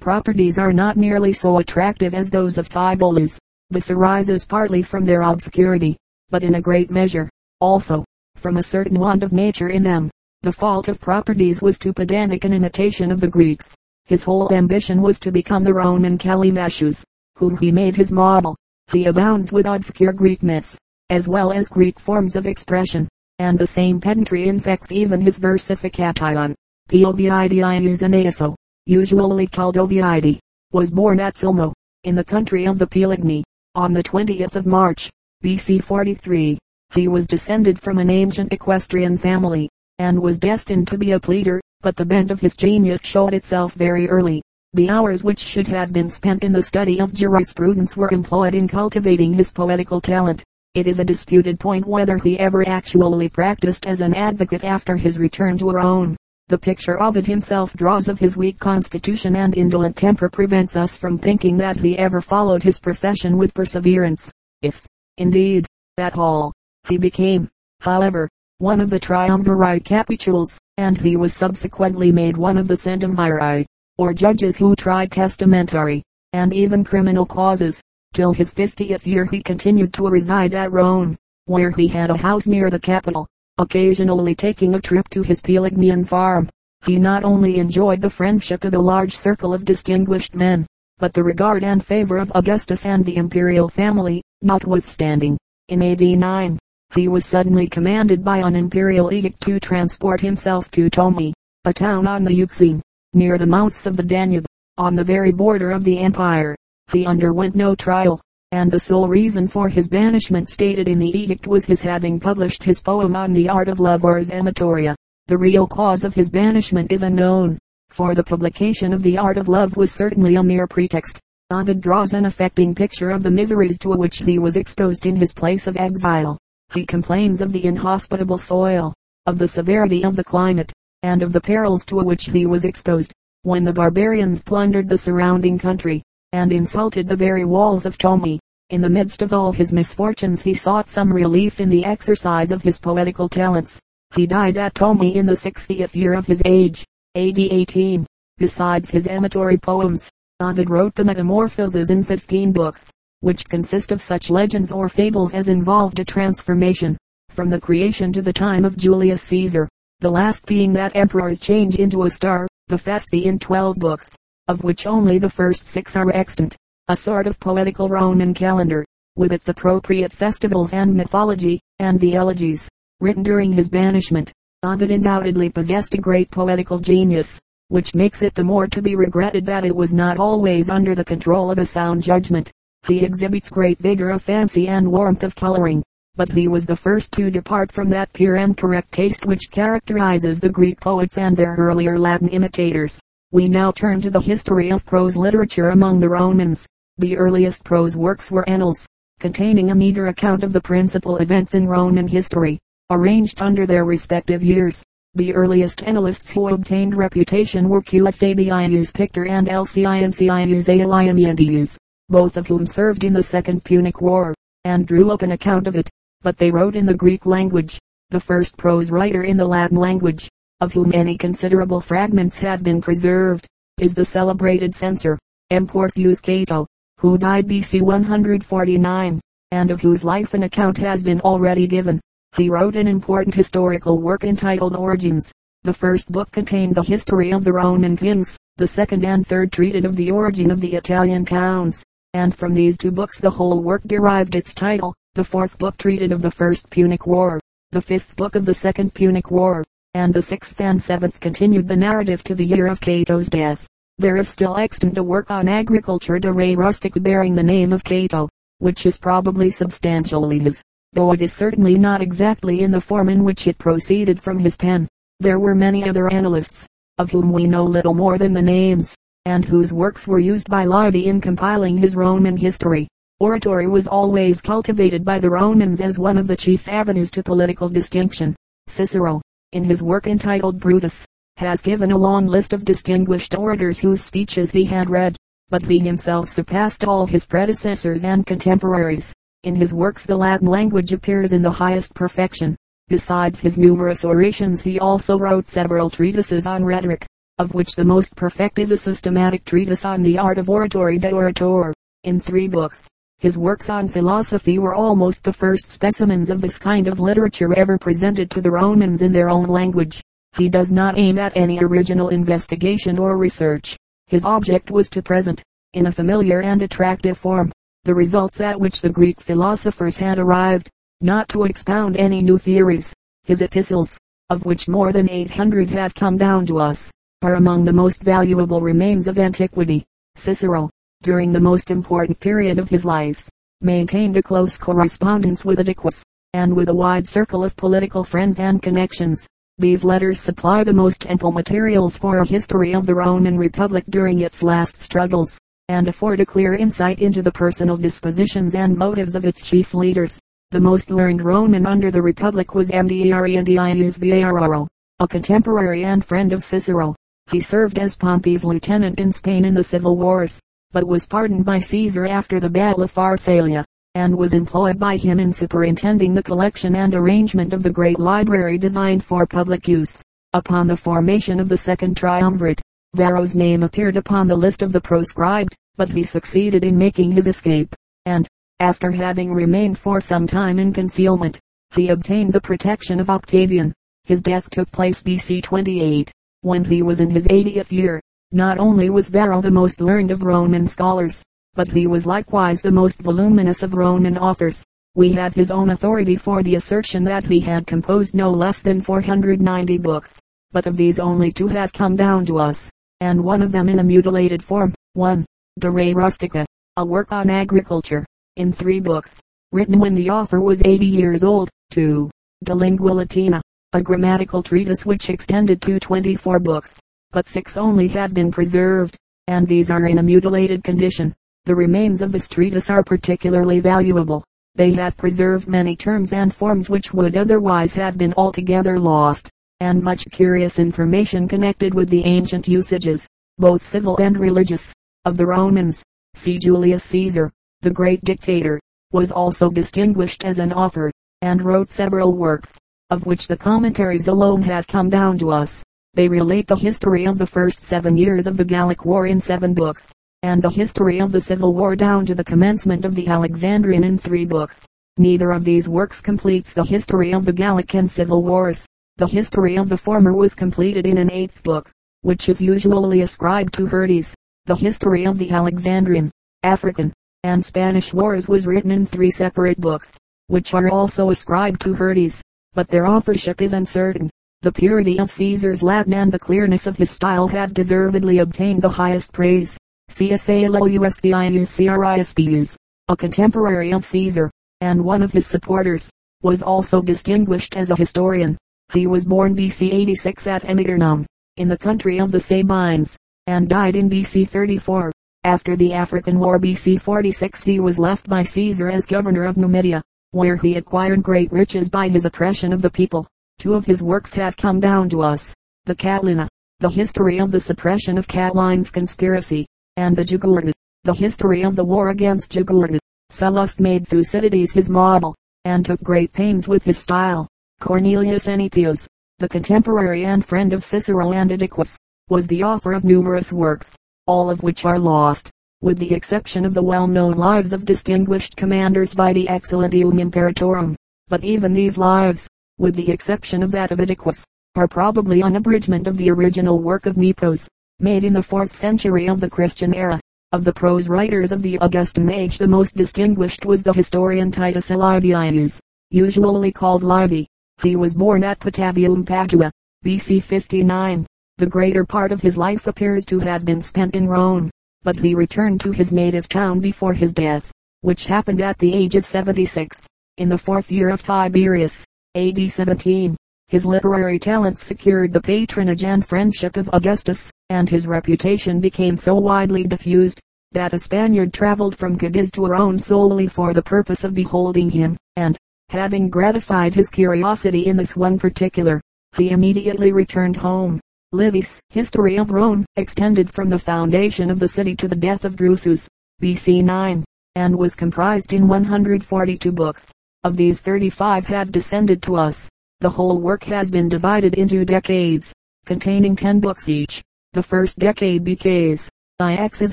Propertius 0.00 0.56
are 0.56 0.72
not 0.72 0.96
nearly 0.96 1.34
so 1.34 1.58
attractive 1.58 2.14
as 2.14 2.30
those 2.30 2.56
of 2.56 2.70
Tibullus. 2.70 3.38
This 3.68 3.90
arises 3.90 4.46
partly 4.46 4.80
from 4.80 5.04
their 5.04 5.20
obscurity, 5.20 5.98
but 6.30 6.44
in 6.44 6.54
a 6.54 6.62
great 6.62 6.90
measure, 6.90 7.28
also, 7.60 8.06
from 8.36 8.56
a 8.56 8.62
certain 8.62 8.98
want 8.98 9.22
of 9.22 9.32
nature 9.32 9.68
in 9.68 9.82
them. 9.82 10.10
The 10.40 10.52
fault 10.52 10.88
of 10.88 10.98
Propertius 10.98 11.60
was 11.60 11.78
too 11.78 11.92
pedantic 11.92 12.44
an 12.46 12.54
imitation 12.54 13.10
of 13.10 13.20
the 13.20 13.28
Greeks. 13.28 13.74
His 14.06 14.24
whole 14.24 14.50
ambition 14.50 15.02
was 15.02 15.18
to 15.20 15.30
become 15.30 15.62
the 15.62 15.74
Roman 15.74 16.16
Callimachus, 16.16 17.04
whom 17.36 17.56
he 17.56 17.70
made 17.70 17.96
his 17.96 18.10
model. 18.10 18.56
He 18.92 19.06
abounds 19.06 19.52
with 19.52 19.66
obscure 19.66 20.12
Greek 20.12 20.42
myths, 20.42 20.78
as 21.10 21.28
well 21.28 21.52
as 21.52 21.68
Greek 21.68 21.98
forms 22.00 22.36
of 22.36 22.46
expression, 22.46 23.08
and 23.38 23.58
the 23.58 23.66
same 23.66 24.00
pedantry 24.00 24.48
infects 24.48 24.92
even 24.92 25.20
his 25.20 25.38
versification. 25.38 26.54
P. 26.88 27.04
Ovidius 27.04 28.02
Anaeso, 28.02 28.54
usually 28.86 29.46
called 29.46 29.76
Ovidi, 29.76 30.38
was 30.72 30.90
born 30.90 31.20
at 31.20 31.34
Sulmo, 31.34 31.72
in 32.04 32.14
the 32.14 32.24
country 32.24 32.66
of 32.66 32.78
the 32.78 32.86
Peligni, 32.86 33.42
on 33.74 33.92
the 33.92 34.02
20th 34.02 34.54
of 34.54 34.66
March, 34.66 35.10
BC 35.44 35.82
43. 35.82 36.58
He 36.94 37.08
was 37.08 37.26
descended 37.26 37.80
from 37.80 37.98
an 37.98 38.10
ancient 38.10 38.52
equestrian 38.52 39.18
family, 39.18 39.68
and 39.98 40.20
was 40.20 40.38
destined 40.38 40.86
to 40.88 40.98
be 40.98 41.12
a 41.12 41.20
pleader, 41.20 41.60
but 41.80 41.96
the 41.96 42.04
bent 42.04 42.30
of 42.30 42.40
his 42.40 42.54
genius 42.54 43.02
showed 43.02 43.34
itself 43.34 43.74
very 43.74 44.08
early. 44.08 44.42
The 44.76 44.90
hours 44.90 45.24
which 45.24 45.38
should 45.38 45.68
have 45.68 45.94
been 45.94 46.10
spent 46.10 46.44
in 46.44 46.52
the 46.52 46.62
study 46.62 47.00
of 47.00 47.14
jurisprudence 47.14 47.96
were 47.96 48.12
employed 48.12 48.54
in 48.54 48.68
cultivating 48.68 49.32
his 49.32 49.50
poetical 49.50 50.02
talent. 50.02 50.44
It 50.74 50.86
is 50.86 51.00
a 51.00 51.04
disputed 51.04 51.58
point 51.58 51.86
whether 51.86 52.18
he 52.18 52.38
ever 52.38 52.68
actually 52.68 53.30
practiced 53.30 53.86
as 53.86 54.02
an 54.02 54.12
advocate 54.12 54.64
after 54.64 54.98
his 54.98 55.18
return 55.18 55.56
to 55.56 55.70
Rome. 55.70 56.14
The 56.48 56.58
picture 56.58 57.00
of 57.00 57.16
it 57.16 57.24
himself 57.24 57.72
draws 57.72 58.06
of 58.06 58.18
his 58.18 58.36
weak 58.36 58.58
constitution 58.58 59.34
and 59.36 59.56
indolent 59.56 59.96
temper 59.96 60.28
prevents 60.28 60.76
us 60.76 60.94
from 60.94 61.16
thinking 61.16 61.56
that 61.56 61.78
he 61.78 61.96
ever 61.96 62.20
followed 62.20 62.62
his 62.62 62.78
profession 62.78 63.38
with 63.38 63.54
perseverance. 63.54 64.30
If, 64.60 64.84
indeed, 65.16 65.66
at 65.96 66.18
all, 66.18 66.52
he 66.86 66.98
became, 66.98 67.48
however, 67.80 68.28
one 68.58 68.82
of 68.82 68.90
the 68.90 69.00
triumvirate 69.00 69.86
capitules, 69.86 70.58
and 70.76 70.98
he 70.98 71.16
was 71.16 71.32
subsequently 71.32 72.12
made 72.12 72.36
one 72.36 72.58
of 72.58 72.68
the 72.68 72.76
centumviri, 72.76 73.64
or 73.98 74.12
judges 74.12 74.56
who 74.56 74.76
tried 74.76 75.10
testamentary, 75.10 76.02
and 76.32 76.52
even 76.52 76.84
criminal 76.84 77.26
causes. 77.26 77.80
Till 78.12 78.32
his 78.32 78.52
fiftieth 78.52 79.06
year 79.06 79.26
he 79.26 79.42
continued 79.42 79.92
to 79.94 80.08
reside 80.08 80.54
at 80.54 80.72
Rome, 80.72 81.16
where 81.46 81.70
he 81.70 81.88
had 81.88 82.10
a 82.10 82.16
house 82.16 82.46
near 82.46 82.70
the 82.70 82.78
capital 82.78 83.26
occasionally 83.58 84.34
taking 84.34 84.74
a 84.74 84.80
trip 84.80 85.08
to 85.08 85.22
his 85.22 85.40
Pelignian 85.40 86.04
farm. 86.04 86.46
He 86.84 86.98
not 86.98 87.24
only 87.24 87.56
enjoyed 87.56 88.02
the 88.02 88.10
friendship 88.10 88.64
of 88.64 88.74
a 88.74 88.78
large 88.78 89.16
circle 89.16 89.54
of 89.54 89.64
distinguished 89.64 90.34
men, 90.34 90.66
but 90.98 91.14
the 91.14 91.22
regard 91.22 91.64
and 91.64 91.82
favor 91.82 92.18
of 92.18 92.30
Augustus 92.34 92.84
and 92.84 93.02
the 93.02 93.16
imperial 93.16 93.70
family, 93.70 94.22
notwithstanding, 94.42 95.38
in 95.68 95.82
AD 95.82 96.02
9, 96.02 96.58
he 96.94 97.08
was 97.08 97.24
suddenly 97.24 97.66
commanded 97.66 98.22
by 98.22 98.38
an 98.38 98.54
imperial 98.54 99.10
edict 99.10 99.40
to 99.40 99.58
transport 99.58 100.20
himself 100.20 100.70
to 100.72 100.90
Tomi, 100.90 101.32
a 101.64 101.72
town 101.72 102.06
on 102.06 102.24
the 102.24 102.34
Euxine, 102.34 102.82
near 103.16 103.38
the 103.38 103.46
mouths 103.46 103.86
of 103.86 103.96
the 103.96 104.02
Danube, 104.02 104.46
on 104.78 104.94
the 104.94 105.02
very 105.02 105.32
border 105.32 105.70
of 105.70 105.82
the 105.82 105.98
empire. 105.98 106.54
He 106.92 107.06
underwent 107.06 107.56
no 107.56 107.74
trial, 107.74 108.20
and 108.52 108.70
the 108.70 108.78
sole 108.78 109.08
reason 109.08 109.48
for 109.48 109.68
his 109.68 109.88
banishment 109.88 110.48
stated 110.48 110.86
in 110.86 110.98
the 110.98 111.18
edict 111.18 111.46
was 111.46 111.64
his 111.64 111.80
having 111.80 112.20
published 112.20 112.62
his 112.62 112.80
poem 112.80 113.16
on 113.16 113.32
the 113.32 113.48
art 113.48 113.68
of 113.68 113.80
love 113.80 114.04
or 114.04 114.20
amatoria. 114.20 114.94
The 115.26 115.36
real 115.36 115.66
cause 115.66 116.04
of 116.04 116.14
his 116.14 116.30
banishment 116.30 116.92
is 116.92 117.02
unknown, 117.02 117.58
for 117.88 118.14
the 118.14 118.22
publication 118.22 118.92
of 118.92 119.02
the 119.02 119.18
art 119.18 119.36
of 119.36 119.48
love 119.48 119.76
was 119.76 119.90
certainly 119.90 120.36
a 120.36 120.42
mere 120.42 120.68
pretext. 120.68 121.18
Ovid 121.50 121.80
draws 121.80 122.14
an 122.14 122.26
affecting 122.26 122.74
picture 122.74 123.10
of 123.10 123.22
the 123.22 123.30
miseries 123.30 123.78
to 123.78 123.90
which 123.90 124.18
he 124.18 124.38
was 124.38 124.56
exposed 124.56 125.06
in 125.06 125.16
his 125.16 125.32
place 125.32 125.66
of 125.66 125.76
exile. 125.76 126.38
He 126.72 126.84
complains 126.84 127.40
of 127.40 127.52
the 127.52 127.64
inhospitable 127.64 128.38
soil, 128.38 128.92
of 129.26 129.38
the 129.38 129.48
severity 129.48 130.04
of 130.04 130.16
the 130.16 130.24
climate, 130.24 130.72
and 131.06 131.22
of 131.22 131.32
the 131.32 131.40
perils 131.40 131.86
to 131.86 131.96
which 131.96 132.24
he 132.24 132.44
was 132.44 132.64
exposed, 132.64 133.12
when 133.42 133.62
the 133.62 133.72
barbarians 133.72 134.42
plundered 134.42 134.88
the 134.88 134.98
surrounding 134.98 135.56
country 135.56 136.02
and 136.32 136.52
insulted 136.52 137.08
the 137.08 137.16
very 137.16 137.44
walls 137.44 137.86
of 137.86 137.96
Tomi. 137.96 138.40
In 138.70 138.80
the 138.80 138.90
midst 138.90 139.22
of 139.22 139.32
all 139.32 139.52
his 139.52 139.72
misfortunes 139.72 140.42
he 140.42 140.52
sought 140.52 140.88
some 140.88 141.12
relief 141.12 141.60
in 141.60 141.68
the 141.68 141.84
exercise 141.84 142.50
of 142.50 142.62
his 142.62 142.80
poetical 142.80 143.28
talents. 143.28 143.80
He 144.16 144.26
died 144.26 144.56
at 144.56 144.74
Tomi 144.74 145.14
in 145.14 145.26
the 145.26 145.32
60th 145.32 145.94
year 145.94 146.14
of 146.14 146.26
his 146.26 146.42
age, 146.44 146.84
AD 147.14 147.38
18. 147.38 148.04
Besides 148.38 148.90
his 148.90 149.06
amatory 149.06 149.56
poems, 149.56 150.10
Ovid 150.40 150.68
wrote 150.68 150.96
the 150.96 151.04
Metamorphoses 151.04 151.90
in 151.90 152.02
15 152.02 152.52
books, 152.52 152.90
which 153.20 153.48
consist 153.48 153.92
of 153.92 154.02
such 154.02 154.28
legends 154.28 154.72
or 154.72 154.88
fables 154.88 155.34
as 155.34 155.48
involved 155.48 156.00
a 156.00 156.04
transformation, 156.04 156.98
from 157.30 157.48
the 157.48 157.60
creation 157.60 158.12
to 158.12 158.22
the 158.22 158.32
time 158.32 158.64
of 158.64 158.76
Julius 158.76 159.22
Caesar, 159.22 159.68
the 160.00 160.10
last 160.10 160.46
being 160.46 160.72
that 160.72 160.94
emperor's 160.94 161.40
change 161.40 161.76
into 161.76 162.04
a 162.04 162.10
star, 162.10 162.46
the 162.68 162.76
Fasti 162.76 163.24
in 163.24 163.38
12 163.38 163.76
books 163.76 164.16
of 164.48 164.62
which 164.62 164.86
only 164.86 165.18
the 165.18 165.28
first 165.28 165.66
six 165.66 165.96
are 165.96 166.10
extant, 166.14 166.56
a 166.86 166.94
sort 166.94 167.26
of 167.26 167.40
poetical 167.40 167.88
Roman 167.88 168.32
calendar, 168.32 168.84
with 169.16 169.32
its 169.32 169.48
appropriate 169.48 170.12
festivals 170.12 170.72
and 170.72 170.94
mythology, 170.94 171.60
and 171.80 171.98
the 171.98 172.14
elegies, 172.14 172.68
written 173.00 173.24
during 173.24 173.52
his 173.52 173.68
banishment. 173.68 174.32
Ovid 174.62 174.92
undoubtedly 174.92 175.48
possessed 175.48 175.94
a 175.94 175.98
great 175.98 176.30
poetical 176.30 176.78
genius, 176.78 177.40
which 177.68 177.94
makes 177.94 178.22
it 178.22 178.34
the 178.34 178.44
more 178.44 178.68
to 178.68 178.80
be 178.80 178.94
regretted 178.94 179.44
that 179.46 179.64
it 179.64 179.74
was 179.74 179.92
not 179.92 180.18
always 180.18 180.70
under 180.70 180.94
the 180.94 181.04
control 181.04 181.50
of 181.50 181.58
a 181.58 181.66
sound 181.66 182.04
judgment. 182.04 182.52
He 182.86 183.04
exhibits 183.04 183.50
great 183.50 183.80
vigor 183.80 184.10
of 184.10 184.22
fancy 184.22 184.68
and 184.68 184.92
warmth 184.92 185.24
of 185.24 185.34
coloring, 185.34 185.82
but 186.16 186.30
he 186.30 186.48
was 186.48 186.66
the 186.66 186.74
first 186.74 187.12
to 187.12 187.30
depart 187.30 187.70
from 187.70 187.88
that 187.90 188.12
pure 188.12 188.36
and 188.36 188.56
correct 188.56 188.90
taste 188.90 189.26
which 189.26 189.50
characterizes 189.50 190.40
the 190.40 190.48
Greek 190.48 190.80
poets 190.80 191.18
and 191.18 191.36
their 191.36 191.54
earlier 191.56 191.98
Latin 191.98 192.28
imitators. 192.28 192.98
We 193.32 193.48
now 193.48 193.70
turn 193.70 194.00
to 194.00 194.10
the 194.10 194.20
history 194.20 194.70
of 194.70 194.86
prose 194.86 195.16
literature 195.16 195.70
among 195.70 196.00
the 196.00 196.08
Romans. 196.08 196.66
The 196.96 197.16
earliest 197.18 197.64
prose 197.64 197.96
works 197.96 198.30
were 198.30 198.48
annals, 198.48 198.86
containing 199.20 199.70
a 199.70 199.74
meager 199.74 200.06
account 200.06 200.42
of 200.42 200.54
the 200.54 200.60
principal 200.60 201.18
events 201.18 201.54
in 201.54 201.66
Roman 201.66 202.08
history, 202.08 202.58
arranged 202.90 203.42
under 203.42 203.66
their 203.66 203.84
respective 203.84 204.42
years. 204.42 204.82
The 205.14 205.34
earliest 205.34 205.82
annalists 205.82 206.32
who 206.32 206.48
obtained 206.48 206.94
reputation 206.94 207.68
were 207.68 207.82
Q. 207.82 208.04
Fabius 208.04 208.92
Pictor 208.92 209.28
and 209.28 209.48
L. 209.48 209.66
Cincius 209.66 210.68
Aelianius, 210.68 211.76
both 212.08 212.36
of 212.36 212.46
whom 212.46 212.64
served 212.64 213.04
in 213.04 213.12
the 213.12 213.22
Second 213.22 213.64
Punic 213.64 214.00
War, 214.00 214.34
and 214.64 214.86
drew 214.86 215.10
up 215.10 215.22
an 215.22 215.32
account 215.32 215.66
of 215.66 215.76
it, 215.76 215.88
but 216.26 216.38
they 216.38 216.50
wrote 216.50 216.74
in 216.74 216.86
the 216.86 216.92
Greek 216.92 217.24
language. 217.24 217.78
The 218.10 218.18
first 218.18 218.56
prose 218.56 218.90
writer 218.90 219.22
in 219.22 219.36
the 219.36 219.46
Latin 219.46 219.76
language, 219.76 220.28
of 220.60 220.72
whom 220.72 220.92
any 220.92 221.16
considerable 221.16 221.80
fragments 221.80 222.40
have 222.40 222.64
been 222.64 222.80
preserved, 222.80 223.46
is 223.78 223.94
the 223.94 224.04
celebrated 224.04 224.74
censor, 224.74 225.20
M. 225.52 225.68
Porcius 225.68 226.20
Cato, 226.20 226.66
who 226.98 227.16
died 227.16 227.46
BC 227.46 227.80
149, 227.80 229.20
and 229.52 229.70
of 229.70 229.80
whose 229.80 230.02
life 230.02 230.34
an 230.34 230.42
account 230.42 230.76
has 230.78 231.04
been 231.04 231.20
already 231.20 231.68
given. 231.68 232.00
He 232.36 232.50
wrote 232.50 232.74
an 232.74 232.88
important 232.88 233.36
historical 233.36 234.00
work 234.00 234.24
entitled 234.24 234.74
Origins. 234.74 235.30
The 235.62 235.72
first 235.72 236.10
book 236.10 236.32
contained 236.32 236.74
the 236.74 236.82
history 236.82 237.30
of 237.30 237.44
the 237.44 237.52
Roman 237.52 237.96
kings, 237.96 238.36
the 238.56 238.66
second 238.66 239.04
and 239.04 239.24
third 239.24 239.52
treated 239.52 239.84
of 239.84 239.94
the 239.94 240.10
origin 240.10 240.50
of 240.50 240.60
the 240.60 240.74
Italian 240.74 241.24
towns, 241.24 241.84
and 242.14 242.34
from 242.34 242.52
these 242.52 242.76
two 242.76 242.90
books 242.90 243.20
the 243.20 243.30
whole 243.30 243.62
work 243.62 243.82
derived 243.84 244.34
its 244.34 244.52
title. 244.52 244.92
The 245.16 245.24
fourth 245.24 245.56
book 245.56 245.78
treated 245.78 246.12
of 246.12 246.20
the 246.20 246.30
First 246.30 246.68
Punic 246.68 247.06
War, 247.06 247.40
the 247.70 247.80
fifth 247.80 248.16
book 248.16 248.34
of 248.34 248.44
the 248.44 248.52
Second 248.52 248.92
Punic 248.92 249.30
War, 249.30 249.64
and 249.94 250.12
the 250.12 250.20
sixth 250.20 250.60
and 250.60 250.78
seventh 250.78 251.20
continued 251.20 251.66
the 251.66 251.74
narrative 251.74 252.22
to 252.24 252.34
the 252.34 252.44
year 252.44 252.66
of 252.66 252.82
Cato's 252.82 253.30
death. 253.30 253.66
There 253.96 254.18
is 254.18 254.28
still 254.28 254.58
extant 254.58 254.98
a 254.98 255.02
work 255.02 255.30
on 255.30 255.48
agriculture 255.48 256.18
de 256.18 256.30
re 256.30 256.54
rustic 256.54 257.02
bearing 257.02 257.34
the 257.34 257.42
name 257.42 257.72
of 257.72 257.82
Cato, 257.82 258.28
which 258.58 258.84
is 258.84 258.98
probably 258.98 259.50
substantially 259.50 260.38
his, 260.38 260.62
though 260.92 261.12
it 261.12 261.22
is 261.22 261.32
certainly 261.32 261.78
not 261.78 262.02
exactly 262.02 262.60
in 262.60 262.70
the 262.70 262.78
form 262.82 263.08
in 263.08 263.24
which 263.24 263.46
it 263.46 263.56
proceeded 263.56 264.20
from 264.20 264.38
his 264.38 264.58
pen. 264.58 264.86
There 265.18 265.38
were 265.38 265.54
many 265.54 265.88
other 265.88 266.12
annalists, 266.12 266.66
of 266.98 267.10
whom 267.10 267.32
we 267.32 267.46
know 267.46 267.64
little 267.64 267.94
more 267.94 268.18
than 268.18 268.34
the 268.34 268.42
names, 268.42 268.94
and 269.24 269.46
whose 269.46 269.72
works 269.72 270.06
were 270.06 270.18
used 270.18 270.50
by 270.50 270.66
Livy 270.66 271.06
in 271.06 271.22
compiling 271.22 271.78
his 271.78 271.96
Roman 271.96 272.36
history. 272.36 272.86
Oratory 273.18 273.66
was 273.66 273.88
always 273.88 274.42
cultivated 274.42 275.02
by 275.02 275.18
the 275.18 275.30
Romans 275.30 275.80
as 275.80 275.98
one 275.98 276.18
of 276.18 276.26
the 276.26 276.36
chief 276.36 276.68
avenues 276.68 277.10
to 277.12 277.22
political 277.22 277.70
distinction. 277.70 278.36
Cicero, 278.66 279.22
in 279.52 279.64
his 279.64 279.82
work 279.82 280.06
entitled 280.06 280.60
Brutus, 280.60 281.06
has 281.38 281.62
given 281.62 281.92
a 281.92 281.96
long 281.96 282.26
list 282.26 282.52
of 282.52 282.66
distinguished 282.66 283.34
orators 283.34 283.78
whose 283.78 284.04
speeches 284.04 284.50
he 284.50 284.66
had 284.66 284.90
read, 284.90 285.16
but 285.48 285.62
he 285.62 285.78
himself 285.78 286.28
surpassed 286.28 286.84
all 286.84 287.06
his 287.06 287.26
predecessors 287.26 288.04
and 288.04 288.26
contemporaries 288.26 289.14
In 289.44 289.54
his 289.54 289.72
works 289.72 290.04
the 290.04 290.16
Latin 290.16 290.48
language 290.48 290.92
appears 290.92 291.32
in 291.32 291.40
the 291.40 291.50
highest 291.50 291.94
perfection. 291.94 292.54
Besides 292.88 293.40
his 293.40 293.56
numerous 293.56 294.04
orations 294.04 294.60
he 294.60 294.78
also 294.78 295.18
wrote 295.18 295.48
several 295.48 295.88
treatises 295.88 296.46
on 296.46 296.66
rhetoric, 296.66 297.06
of 297.38 297.54
which 297.54 297.76
the 297.76 297.84
most 297.84 298.14
perfect 298.14 298.58
is 298.58 298.72
a 298.72 298.76
systematic 298.76 299.46
treatise 299.46 299.86
on 299.86 300.02
the 300.02 300.18
art 300.18 300.36
of 300.36 300.50
oratory 300.50 300.98
de 300.98 301.12
orator, 301.12 301.72
in 302.04 302.20
three 302.20 302.46
books. 302.46 302.86
His 303.18 303.38
works 303.38 303.70
on 303.70 303.88
philosophy 303.88 304.58
were 304.58 304.74
almost 304.74 305.24
the 305.24 305.32
first 305.32 305.70
specimens 305.70 306.28
of 306.28 306.42
this 306.42 306.58
kind 306.58 306.86
of 306.86 307.00
literature 307.00 307.54
ever 307.54 307.78
presented 307.78 308.30
to 308.30 308.42
the 308.42 308.50
Romans 308.50 309.00
in 309.00 309.10
their 309.10 309.30
own 309.30 309.46
language. 309.46 310.02
He 310.36 310.50
does 310.50 310.70
not 310.70 310.98
aim 310.98 311.18
at 311.18 311.34
any 311.34 311.58
original 311.60 312.10
investigation 312.10 312.98
or 312.98 313.16
research. 313.16 313.74
His 314.06 314.26
object 314.26 314.70
was 314.70 314.90
to 314.90 315.02
present, 315.02 315.42
in 315.72 315.86
a 315.86 315.92
familiar 315.92 316.42
and 316.42 316.60
attractive 316.60 317.16
form, 317.16 317.50
the 317.84 317.94
results 317.94 318.42
at 318.42 318.60
which 318.60 318.82
the 318.82 318.90
Greek 318.90 319.18
philosophers 319.18 319.96
had 319.96 320.18
arrived, 320.18 320.68
not 321.00 321.26
to 321.30 321.44
expound 321.44 321.96
any 321.96 322.20
new 322.20 322.36
theories. 322.36 322.92
His 323.24 323.40
epistles, 323.40 323.98
of 324.28 324.44
which 324.44 324.68
more 324.68 324.92
than 324.92 325.08
800 325.08 325.70
have 325.70 325.94
come 325.94 326.18
down 326.18 326.44
to 326.46 326.58
us, 326.58 326.90
are 327.22 327.36
among 327.36 327.64
the 327.64 327.72
most 327.72 328.02
valuable 328.02 328.60
remains 328.60 329.06
of 329.06 329.18
antiquity. 329.18 329.86
Cicero, 330.16 330.70
during 331.02 331.32
the 331.32 331.40
most 331.40 331.70
important 331.70 332.18
period 332.20 332.58
of 332.58 332.68
his 332.68 332.84
life, 332.84 333.28
maintained 333.60 334.16
a 334.16 334.22
close 334.22 334.58
correspondence 334.58 335.44
with 335.44 335.60
Atticus, 335.60 336.02
and 336.32 336.54
with 336.54 336.68
a 336.68 336.74
wide 336.74 337.06
circle 337.06 337.44
of 337.44 337.56
political 337.56 338.04
friends 338.04 338.40
and 338.40 338.62
connections. 338.62 339.26
These 339.58 339.84
letters 339.84 340.20
supply 340.20 340.64
the 340.64 340.72
most 340.72 341.06
ample 341.06 341.32
materials 341.32 341.96
for 341.96 342.18
a 342.18 342.26
history 342.26 342.74
of 342.74 342.84
the 342.84 342.94
Roman 342.94 343.38
Republic 343.38 343.84
during 343.88 344.20
its 344.20 344.42
last 344.42 344.80
struggles 344.80 345.38
and 345.68 345.88
afford 345.88 346.20
a 346.20 346.26
clear 346.26 346.54
insight 346.54 347.00
into 347.00 347.22
the 347.22 347.32
personal 347.32 347.76
dispositions 347.76 348.54
and 348.54 348.76
motives 348.76 349.16
of 349.16 349.24
its 349.24 349.48
chief 349.48 349.74
leaders. 349.74 350.20
The 350.52 350.60
most 350.60 350.90
learned 350.90 351.22
Roman 351.22 351.66
under 351.66 351.90
the 351.90 352.02
Republic 352.02 352.54
was 352.54 352.70
Amdiariandius 352.70 353.98
Varro, 353.98 354.68
a 355.00 355.08
contemporary 355.08 355.84
and 355.84 356.04
friend 356.04 356.32
of 356.32 356.44
Cicero. 356.44 356.94
He 357.30 357.40
served 357.40 357.80
as 357.80 357.96
Pompey's 357.96 358.44
lieutenant 358.44 359.00
in 359.00 359.10
Spain 359.10 359.44
in 359.44 359.54
the 359.54 359.64
civil 359.64 359.96
wars, 359.96 360.38
but 360.76 360.86
was 360.86 361.06
pardoned 361.06 361.42
by 361.42 361.58
Caesar 361.58 362.04
after 362.04 362.38
the 362.38 362.50
Battle 362.50 362.82
of 362.82 362.92
Pharsalia, 362.92 363.64
and 363.94 364.14
was 364.14 364.34
employed 364.34 364.78
by 364.78 364.98
him 364.98 365.18
in 365.18 365.32
superintending 365.32 366.12
the 366.12 366.22
collection 366.22 366.76
and 366.76 366.94
arrangement 366.94 367.54
of 367.54 367.62
the 367.62 367.70
great 367.70 367.98
library 367.98 368.58
designed 368.58 369.02
for 369.02 369.26
public 369.26 369.66
use. 369.66 370.02
Upon 370.34 370.66
the 370.66 370.76
formation 370.76 371.40
of 371.40 371.48
the 371.48 371.56
second 371.56 371.96
triumvirate, 371.96 372.60
Varro's 372.94 373.34
name 373.34 373.62
appeared 373.62 373.96
upon 373.96 374.26
the 374.26 374.36
list 374.36 374.60
of 374.60 374.70
the 374.70 374.80
proscribed, 374.82 375.56
but 375.76 375.88
he 375.88 376.02
succeeded 376.02 376.62
in 376.62 376.76
making 376.76 377.10
his 377.10 377.26
escape, 377.26 377.74
and, 378.04 378.28
after 378.60 378.90
having 378.90 379.32
remained 379.32 379.78
for 379.78 379.98
some 379.98 380.26
time 380.26 380.58
in 380.58 380.74
concealment, 380.74 381.40
he 381.74 381.88
obtained 381.88 382.34
the 382.34 382.40
protection 382.42 383.00
of 383.00 383.08
Octavian. 383.08 383.72
His 384.04 384.20
death 384.20 384.50
took 384.50 384.70
place 384.72 385.02
BC 385.02 385.42
28, 385.42 386.12
when 386.42 386.66
he 386.66 386.82
was 386.82 387.00
in 387.00 387.08
his 387.08 387.26
80th 387.28 387.72
year. 387.72 388.02
Not 388.32 388.58
only 388.58 388.90
was 388.90 389.08
Varro 389.08 389.40
the 389.40 389.50
most 389.50 389.80
learned 389.80 390.10
of 390.10 390.22
Roman 390.22 390.66
scholars, 390.66 391.22
but 391.54 391.68
he 391.68 391.86
was 391.86 392.06
likewise 392.06 392.62
the 392.62 392.70
most 392.70 393.00
voluminous 393.00 393.62
of 393.62 393.74
Roman 393.74 394.18
authors. 394.18 394.64
We 394.94 395.12
have 395.12 395.34
his 395.34 395.50
own 395.50 395.70
authority 395.70 396.16
for 396.16 396.42
the 396.42 396.56
assertion 396.56 397.04
that 397.04 397.24
he 397.24 397.40
had 397.40 397.66
composed 397.66 398.14
no 398.14 398.30
less 398.30 398.60
than 398.60 398.80
490 398.80 399.78
books, 399.78 400.18
but 400.52 400.66
of 400.66 400.76
these 400.76 400.98
only 400.98 401.32
two 401.32 401.48
have 401.48 401.72
come 401.72 401.96
down 401.96 402.24
to 402.26 402.38
us 402.38 402.70
and 403.00 403.22
one 403.22 403.42
of 403.42 403.52
them 403.52 403.68
in 403.68 403.78
a 403.78 403.84
mutilated 403.84 404.42
form. 404.42 404.74
1. 404.94 405.24
De 405.58 405.70
Re 405.70 405.92
Rustica, 405.92 406.46
a 406.76 406.84
work 406.84 407.12
on 407.12 407.28
agriculture, 407.28 408.06
in 408.36 408.52
three 408.52 408.80
books, 408.80 409.20
written 409.52 409.78
when 409.78 409.94
the 409.94 410.10
author 410.10 410.40
was 410.40 410.62
80 410.64 410.86
years 410.86 411.22
old. 411.22 411.50
2. 411.72 412.10
De 412.44 412.54
Lingua 412.54 412.92
Latina, 412.92 413.42
a 413.72 413.82
grammatical 413.82 414.42
treatise 414.42 414.86
which 414.86 415.10
extended 415.10 415.60
to 415.60 415.78
24 415.78 416.38
books, 416.38 416.78
but 417.12 417.26
six 417.26 417.56
only 417.56 417.88
have 417.88 418.14
been 418.14 418.30
preserved, 418.30 418.96
and 419.26 419.46
these 419.46 419.70
are 419.70 419.86
in 419.86 419.98
a 419.98 420.02
mutilated 420.02 420.64
condition. 420.64 421.14
The 421.44 421.54
remains 421.54 422.02
of 422.02 422.12
this 422.12 422.28
treatise 422.28 422.70
are 422.70 422.82
particularly 422.82 423.60
valuable. 423.60 424.24
They 424.54 424.72
have 424.72 424.96
preserved 424.96 425.48
many 425.48 425.76
terms 425.76 426.12
and 426.12 426.34
forms 426.34 426.70
which 426.70 426.92
would 426.92 427.16
otherwise 427.16 427.74
have 427.74 427.98
been 427.98 428.14
altogether 428.16 428.78
lost 428.78 429.30
and 429.60 429.82
much 429.82 430.04
curious 430.10 430.58
information 430.58 431.26
connected 431.26 431.72
with 431.72 431.88
the 431.88 432.04
ancient 432.04 432.46
usages, 432.46 433.08
both 433.38 433.62
civil 433.62 433.96
and 433.96 434.18
religious, 434.18 434.72
of 435.04 435.16
the 435.16 435.24
Romans. 435.24 435.82
See 436.14 436.38
Julius 436.38 436.84
Caesar, 436.84 437.32
the 437.62 437.70
great 437.70 438.04
dictator, 438.04 438.60
was 438.92 439.12
also 439.12 439.48
distinguished 439.48 440.24
as 440.24 440.38
an 440.38 440.52
author, 440.52 440.90
and 441.22 441.42
wrote 441.42 441.70
several 441.70 442.16
works, 442.16 442.54
of 442.90 443.06
which 443.06 443.28
the 443.28 443.36
commentaries 443.36 444.08
alone 444.08 444.42
have 444.42 444.66
come 444.66 444.90
down 444.90 445.18
to 445.18 445.30
us. 445.30 445.62
They 445.96 446.08
relate 446.08 446.46
the 446.46 446.56
history 446.56 447.06
of 447.06 447.16
the 447.16 447.26
first 447.26 447.62
seven 447.62 447.96
years 447.96 448.26
of 448.26 448.36
the 448.36 448.44
Gallic 448.44 448.84
War 448.84 449.06
in 449.06 449.18
seven 449.18 449.54
books, 449.54 449.90
and 450.22 450.42
the 450.42 450.50
history 450.50 450.98
of 451.00 451.10
the 451.10 451.22
Civil 451.22 451.54
War 451.54 451.74
down 451.74 452.04
to 452.04 452.14
the 452.14 452.22
commencement 452.22 452.84
of 452.84 452.94
the 452.94 453.08
Alexandrian 453.08 453.82
in 453.82 453.96
three 453.96 454.26
books. 454.26 454.66
Neither 454.98 455.30
of 455.30 455.42
these 455.42 455.70
works 455.70 456.02
completes 456.02 456.52
the 456.52 456.64
history 456.64 457.14
of 457.14 457.24
the 457.24 457.32
Gallic 457.32 457.74
and 457.74 457.90
Civil 457.90 458.22
Wars. 458.22 458.66
The 458.98 459.06
history 459.06 459.56
of 459.56 459.70
the 459.70 459.78
former 459.78 460.12
was 460.12 460.34
completed 460.34 460.86
in 460.86 460.98
an 460.98 461.10
eighth 461.10 461.42
book, 461.42 461.70
which 462.02 462.28
is 462.28 462.42
usually 462.42 463.00
ascribed 463.00 463.54
to 463.54 463.66
Hirtius. 463.66 464.12
The 464.44 464.56
history 464.56 465.06
of 465.06 465.16
the 465.16 465.30
Alexandrian, 465.30 466.10
African, 466.42 466.92
and 467.22 467.42
Spanish 467.42 467.94
wars 467.94 468.28
was 468.28 468.46
written 468.46 468.70
in 468.70 468.84
three 468.84 469.10
separate 469.10 469.58
books, 469.58 469.96
which 470.26 470.52
are 470.52 470.68
also 470.68 471.08
ascribed 471.08 471.62
to 471.62 471.72
Hirtius, 471.72 472.20
but 472.52 472.68
their 472.68 472.86
authorship 472.86 473.40
is 473.40 473.54
uncertain. 473.54 474.10
The 474.46 474.52
purity 474.52 475.00
of 475.00 475.10
Caesar's 475.10 475.60
Latin 475.60 475.92
and 475.92 476.12
the 476.12 476.20
clearness 476.20 476.68
of 476.68 476.76
his 476.76 476.88
style 476.88 477.26
have 477.26 477.52
deservedly 477.52 478.20
obtained 478.20 478.62
the 478.62 478.68
highest 478.68 479.12
praise. 479.12 479.58
Casalaustius 479.90 482.54
a 482.88 482.96
contemporary 482.96 483.72
of 483.72 483.84
Caesar, 483.84 484.30
and 484.60 484.84
one 484.84 485.02
of 485.02 485.10
his 485.10 485.26
supporters, 485.26 485.90
was 486.22 486.44
also 486.44 486.80
distinguished 486.80 487.56
as 487.56 487.70
a 487.70 487.74
historian. 487.74 488.38
He 488.72 488.86
was 488.86 489.04
born 489.04 489.34
BC 489.34 489.74
86 489.74 490.28
at 490.28 490.48
Amiternum, 490.48 491.06
in 491.36 491.48
the 491.48 491.58
country 491.58 491.98
of 491.98 492.12
the 492.12 492.20
Sabines, 492.20 492.96
and 493.26 493.48
died 493.48 493.74
in 493.74 493.90
BC 493.90 494.28
34. 494.28 494.92
After 495.24 495.56
the 495.56 495.72
African 495.72 496.20
War 496.20 496.38
BC 496.38 496.80
46 496.80 497.42
he 497.42 497.58
was 497.58 497.80
left 497.80 498.08
by 498.08 498.22
Caesar 498.22 498.70
as 498.70 498.86
governor 498.86 499.24
of 499.24 499.36
Numidia, 499.36 499.82
where 500.12 500.36
he 500.36 500.54
acquired 500.54 501.02
great 501.02 501.32
riches 501.32 501.68
by 501.68 501.88
his 501.88 502.04
oppression 502.04 502.52
of 502.52 502.62
the 502.62 502.70
people. 502.70 503.08
Two 503.38 503.54
of 503.54 503.66
his 503.66 503.82
works 503.82 504.14
have 504.14 504.36
come 504.36 504.60
down 504.60 504.88
to 504.88 505.02
us. 505.02 505.34
The 505.66 505.74
Catilina, 505.74 506.28
the 506.60 506.70
history 506.70 507.18
of 507.18 507.30
the 507.30 507.40
suppression 507.40 507.98
of 507.98 508.08
Catiline's 508.08 508.70
conspiracy, 508.70 509.46
and 509.76 509.94
the 509.94 510.04
Jugurtha, 510.04 510.52
the 510.84 510.94
history 510.94 511.42
of 511.42 511.54
the 511.54 511.64
war 511.64 511.90
against 511.90 512.32
Jugurtha. 512.32 512.78
Sallust 513.10 513.60
made 513.60 513.86
Thucydides 513.86 514.52
his 514.52 514.70
model, 514.70 515.14
and 515.44 515.64
took 515.64 515.82
great 515.82 516.12
pains 516.12 516.48
with 516.48 516.64
his 516.64 516.78
style. 516.78 517.28
Cornelius 517.60 518.26
Aenipius, 518.26 518.86
the 519.18 519.28
contemporary 519.28 520.04
and 520.04 520.24
friend 520.24 520.52
of 520.52 520.64
Cicero 520.64 521.12
and 521.12 521.30
Atticus, 521.30 521.76
was 522.08 522.26
the 522.26 522.42
author 522.42 522.72
of 522.72 522.84
numerous 522.84 523.32
works, 523.32 523.76
all 524.06 524.30
of 524.30 524.42
which 524.42 524.64
are 524.64 524.78
lost, 524.78 525.30
with 525.60 525.78
the 525.78 525.92
exception 525.92 526.44
of 526.44 526.54
the 526.54 526.62
well-known 526.62 527.12
lives 527.12 527.52
of 527.52 527.64
distinguished 527.64 528.36
commanders 528.36 528.94
by 528.94 529.12
the 529.12 529.28
excellent 529.28 529.74
Excellentium 529.74 530.10
Imperatorum. 530.10 530.74
But 531.08 531.24
even 531.24 531.52
these 531.52 531.78
lives, 531.78 532.28
with 532.58 532.74
the 532.74 532.90
exception 532.90 533.42
of 533.42 533.50
that 533.52 533.70
of 533.70 533.80
Atticus, 533.80 534.24
are 534.54 534.66
probably 534.66 535.20
an 535.20 535.36
abridgment 535.36 535.86
of 535.86 535.96
the 535.96 536.10
original 536.10 536.62
work 536.62 536.86
of 536.86 536.96
Nepos, 536.96 537.46
made 537.78 538.04
in 538.04 538.14
the 538.14 538.22
fourth 538.22 538.54
century 538.54 539.06
of 539.06 539.20
the 539.20 539.28
Christian 539.28 539.74
era. 539.74 540.00
Of 540.32 540.44
the 540.44 540.52
prose 540.52 540.88
writers 540.88 541.30
of 541.30 541.42
the 541.42 541.58
Augustan 541.60 542.10
age 542.10 542.38
the 542.38 542.48
most 542.48 542.76
distinguished 542.76 543.44
was 543.44 543.62
the 543.62 543.72
historian 543.72 544.30
Titus 544.30 544.70
Livius, 544.70 545.60
usually 545.90 546.50
called 546.50 546.82
Livy. 546.82 547.28
He 547.62 547.76
was 547.76 547.94
born 547.94 548.24
at 548.24 548.40
Patavium, 548.40 549.06
Padua, 549.06 549.52
BC 549.84 550.22
59. 550.22 551.06
The 551.38 551.46
greater 551.46 551.84
part 551.84 552.10
of 552.10 552.22
his 552.22 552.38
life 552.38 552.66
appears 552.66 553.04
to 553.06 553.18
have 553.20 553.44
been 553.44 553.60
spent 553.60 553.94
in 553.94 554.08
Rome, 554.08 554.50
but 554.82 554.96
he 554.96 555.14
returned 555.14 555.60
to 555.60 555.72
his 555.72 555.92
native 555.92 556.28
town 556.28 556.60
before 556.60 556.94
his 556.94 557.12
death, 557.12 557.52
which 557.82 558.06
happened 558.06 558.40
at 558.40 558.58
the 558.58 558.72
age 558.72 558.96
of 558.96 559.04
76, 559.04 559.86
in 560.16 560.30
the 560.30 560.38
fourth 560.38 560.72
year 560.72 560.88
of 560.88 561.02
Tiberius, 561.02 561.84
AD 562.16 562.50
17. 562.50 563.16
His 563.48 563.64
literary 563.64 564.18
talents 564.18 564.64
secured 564.64 565.12
the 565.12 565.20
patronage 565.20 565.84
and 565.84 566.04
friendship 566.04 566.56
of 566.56 566.68
Augustus, 566.72 567.30
and 567.50 567.68
his 567.68 567.86
reputation 567.86 568.58
became 568.58 568.96
so 568.96 569.14
widely 569.14 569.62
diffused, 569.62 570.20
that 570.50 570.74
a 570.74 570.78
Spaniard 570.78 571.32
traveled 571.32 571.76
from 571.76 571.96
Cadiz 571.96 572.32
to 572.32 572.46
Rome 572.46 572.78
solely 572.78 573.28
for 573.28 573.54
the 573.54 573.62
purpose 573.62 574.02
of 574.02 574.14
beholding 574.14 574.70
him, 574.70 574.96
and, 575.16 575.38
Having 575.70 576.10
gratified 576.10 576.74
his 576.74 576.88
curiosity 576.88 577.66
in 577.66 577.76
this 577.76 577.96
one 577.96 578.20
particular, 578.20 578.80
he 579.16 579.30
immediately 579.30 579.92
returned 579.92 580.36
home. 580.36 580.80
Livy's 581.10 581.60
History 581.70 582.16
of 582.16 582.30
Rome 582.30 582.64
extended 582.76 583.32
from 583.32 583.48
the 583.48 583.58
foundation 583.58 584.30
of 584.30 584.38
the 584.38 584.48
city 584.48 584.76
to 584.76 584.86
the 584.86 584.94
death 584.94 585.24
of 585.24 585.34
Drusus, 585.34 585.88
BC 586.22 586.62
9. 586.62 587.04
and 587.34 587.56
was 587.58 587.74
comprised 587.74 588.32
in 588.32 588.46
142 588.46 589.50
books. 589.52 589.90
Of 590.26 590.36
these 590.36 590.60
35 590.60 591.24
have 591.28 591.52
descended 591.52 592.02
to 592.02 592.16
us. 592.16 592.48
The 592.80 592.90
whole 592.90 593.20
work 593.20 593.44
has 593.44 593.70
been 593.70 593.88
divided 593.88 594.34
into 594.34 594.64
decades, 594.64 595.32
containing 595.66 596.16
10 596.16 596.40
books 596.40 596.68
each. 596.68 597.00
The 597.34 597.44
first 597.44 597.78
decade 597.78 598.24
BK's 598.24 598.90
IX 599.20 599.62
is 599.62 599.72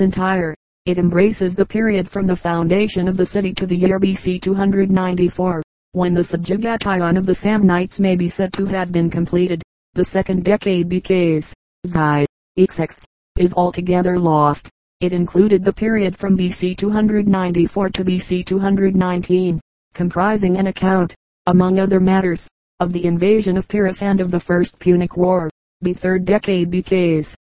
entire. 0.00 0.54
It 0.86 0.96
embraces 0.96 1.56
the 1.56 1.66
period 1.66 2.08
from 2.08 2.28
the 2.28 2.36
foundation 2.36 3.08
of 3.08 3.16
the 3.16 3.26
city 3.26 3.52
to 3.52 3.66
the 3.66 3.76
year 3.76 3.98
BC 3.98 4.40
294, 4.40 5.60
when 5.90 6.14
the 6.14 6.22
subjugation 6.22 7.16
of 7.16 7.26
the 7.26 7.32
Samnites 7.32 7.98
may 7.98 8.14
be 8.14 8.28
said 8.28 8.52
to 8.52 8.66
have 8.66 8.92
been 8.92 9.10
completed. 9.10 9.60
The 9.94 10.04
second 10.04 10.44
decade 10.44 10.88
BK's 10.88 11.52
XX, 11.84 13.04
is 13.40 13.54
altogether 13.54 14.20
lost. 14.20 14.70
It 15.00 15.12
included 15.12 15.64
the 15.64 15.72
period 15.72 16.16
from 16.16 16.38
BC 16.38 16.76
294 16.76 17.88
to 17.88 18.04
BC 18.04 18.46
219 18.46 19.60
comprising 19.94 20.58
an 20.58 20.66
account, 20.66 21.14
among 21.46 21.78
other 21.78 22.00
matters, 22.00 22.48
of 22.80 22.92
the 22.92 23.04
invasion 23.04 23.56
of 23.56 23.68
Pyrrhus 23.68 24.02
and 24.02 24.20
of 24.20 24.30
the 24.30 24.40
First 24.40 24.78
Punic 24.78 25.16
War. 25.16 25.48
The 25.80 25.94
third 25.94 26.24
decade 26.24 26.70
BK's 26.70 27.34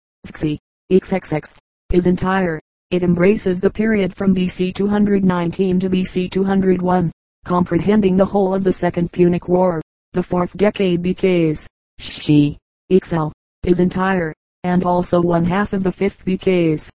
XXX 0.92 1.56
is 1.92 2.06
entire. 2.06 2.60
It 2.90 3.02
embraces 3.02 3.60
the 3.60 3.70
period 3.70 4.14
from 4.14 4.34
BC 4.34 4.74
219 4.74 5.80
to 5.80 5.88
BC 5.88 6.30
201, 6.30 7.10
comprehending 7.44 8.16
the 8.16 8.24
whole 8.24 8.54
of 8.54 8.64
the 8.64 8.72
Second 8.72 9.10
Punic 9.12 9.48
War. 9.48 9.80
The 10.12 10.22
fourth 10.22 10.54
decade 10.56 11.02
BK's 11.02 11.66
XL 12.00 13.28
is 13.64 13.80
entire, 13.80 14.34
and 14.64 14.84
also 14.84 15.22
one 15.22 15.44
half 15.44 15.72
of 15.72 15.82
the 15.82 15.92
fifth 15.92 16.24
BK's 16.26 16.90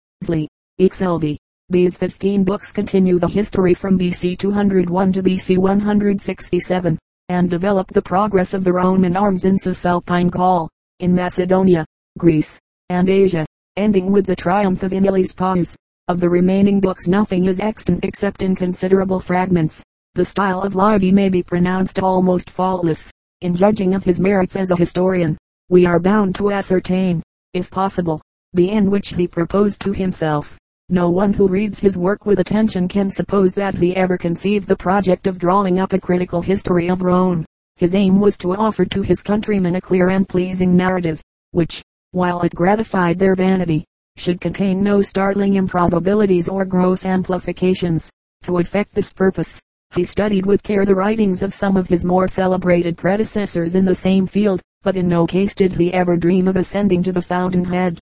XLV. 0.79 1.37
These 1.69 1.97
15 1.97 2.43
books 2.43 2.71
continue 2.71 3.19
the 3.19 3.27
history 3.27 3.73
from 3.73 3.97
BC 3.97 4.37
201 4.37 5.13
to 5.13 5.23
BC 5.23 5.57
167, 5.57 6.99
and 7.29 7.49
develop 7.49 7.87
the 7.87 8.01
progress 8.01 8.53
of 8.53 8.65
the 8.65 8.73
Roman 8.73 9.15
arms 9.15 9.45
in 9.45 9.57
Cisalpine 9.57 10.29
Gaul, 10.29 10.69
in 10.99 11.15
Macedonia, 11.15 11.85
Greece, 12.17 12.59
and 12.89 13.09
Asia, 13.09 13.45
ending 13.77 14.11
with 14.11 14.25
the 14.25 14.35
triumph 14.35 14.83
of 14.83 14.91
Aemilius 14.91 15.33
Paulus. 15.33 15.75
Of 16.09 16.19
the 16.19 16.29
remaining 16.29 16.81
books 16.81 17.07
nothing 17.07 17.45
is 17.45 17.61
extant 17.61 18.03
except 18.03 18.41
in 18.41 18.55
considerable 18.57 19.21
fragments. 19.21 19.81
The 20.15 20.25
style 20.25 20.61
of 20.61 20.75
Livy 20.75 21.13
may 21.13 21.29
be 21.29 21.41
pronounced 21.41 21.97
almost 21.97 22.49
faultless. 22.49 23.09
In 23.39 23.55
judging 23.55 23.95
of 23.95 24.03
his 24.03 24.19
merits 24.19 24.57
as 24.57 24.69
a 24.69 24.75
historian, 24.75 25.37
we 25.69 25.85
are 25.85 25.99
bound 25.99 26.35
to 26.35 26.51
ascertain, 26.51 27.23
if 27.53 27.71
possible, 27.71 28.21
the 28.51 28.69
end 28.69 28.91
which 28.91 29.13
he 29.13 29.27
proposed 29.27 29.79
to 29.81 29.93
himself. 29.93 30.57
No 30.89 31.09
one 31.09 31.31
who 31.31 31.47
reads 31.47 31.79
his 31.79 31.97
work 31.97 32.25
with 32.25 32.39
attention 32.39 32.89
can 32.89 33.09
suppose 33.09 33.55
that 33.55 33.75
he 33.75 33.95
ever 33.95 34.17
conceived 34.17 34.67
the 34.67 34.75
project 34.75 35.27
of 35.27 35.39
drawing 35.39 35.79
up 35.79 35.93
a 35.93 35.99
critical 35.99 36.41
history 36.41 36.89
of 36.89 37.01
Rome. 37.01 37.45
His 37.77 37.95
aim 37.95 38.19
was 38.19 38.37
to 38.39 38.53
offer 38.53 38.83
to 38.85 39.01
his 39.01 39.21
countrymen 39.21 39.75
a 39.75 39.81
clear 39.81 40.09
and 40.09 40.27
pleasing 40.27 40.75
narrative, 40.75 41.21
which, 41.51 41.81
while 42.11 42.41
it 42.41 42.53
gratified 42.53 43.17
their 43.17 43.33
vanity, 43.33 43.85
should 44.17 44.41
contain 44.41 44.83
no 44.83 45.01
startling 45.01 45.55
improbabilities 45.55 46.49
or 46.49 46.65
gross 46.65 47.05
amplifications. 47.05 48.11
To 48.43 48.57
effect 48.57 48.93
this 48.93 49.13
purpose, 49.13 49.61
he 49.95 50.03
studied 50.03 50.45
with 50.45 50.63
care 50.63 50.85
the 50.85 50.95
writings 50.95 51.43
of 51.43 51.53
some 51.53 51.77
of 51.77 51.87
his 51.87 52.03
more 52.03 52.27
celebrated 52.27 52.97
predecessors 52.97 53.75
in 53.75 53.85
the 53.85 53.95
same 53.95 54.27
field, 54.27 54.61
but 54.81 54.97
in 54.97 55.07
no 55.07 55.25
case 55.25 55.55
did 55.55 55.73
he 55.73 55.93
ever 55.93 56.17
dream 56.17 56.47
of 56.47 56.57
ascending 56.57 57.03
to 57.03 57.13
the 57.13 57.21
fountain 57.21 57.63
head. 57.63 57.99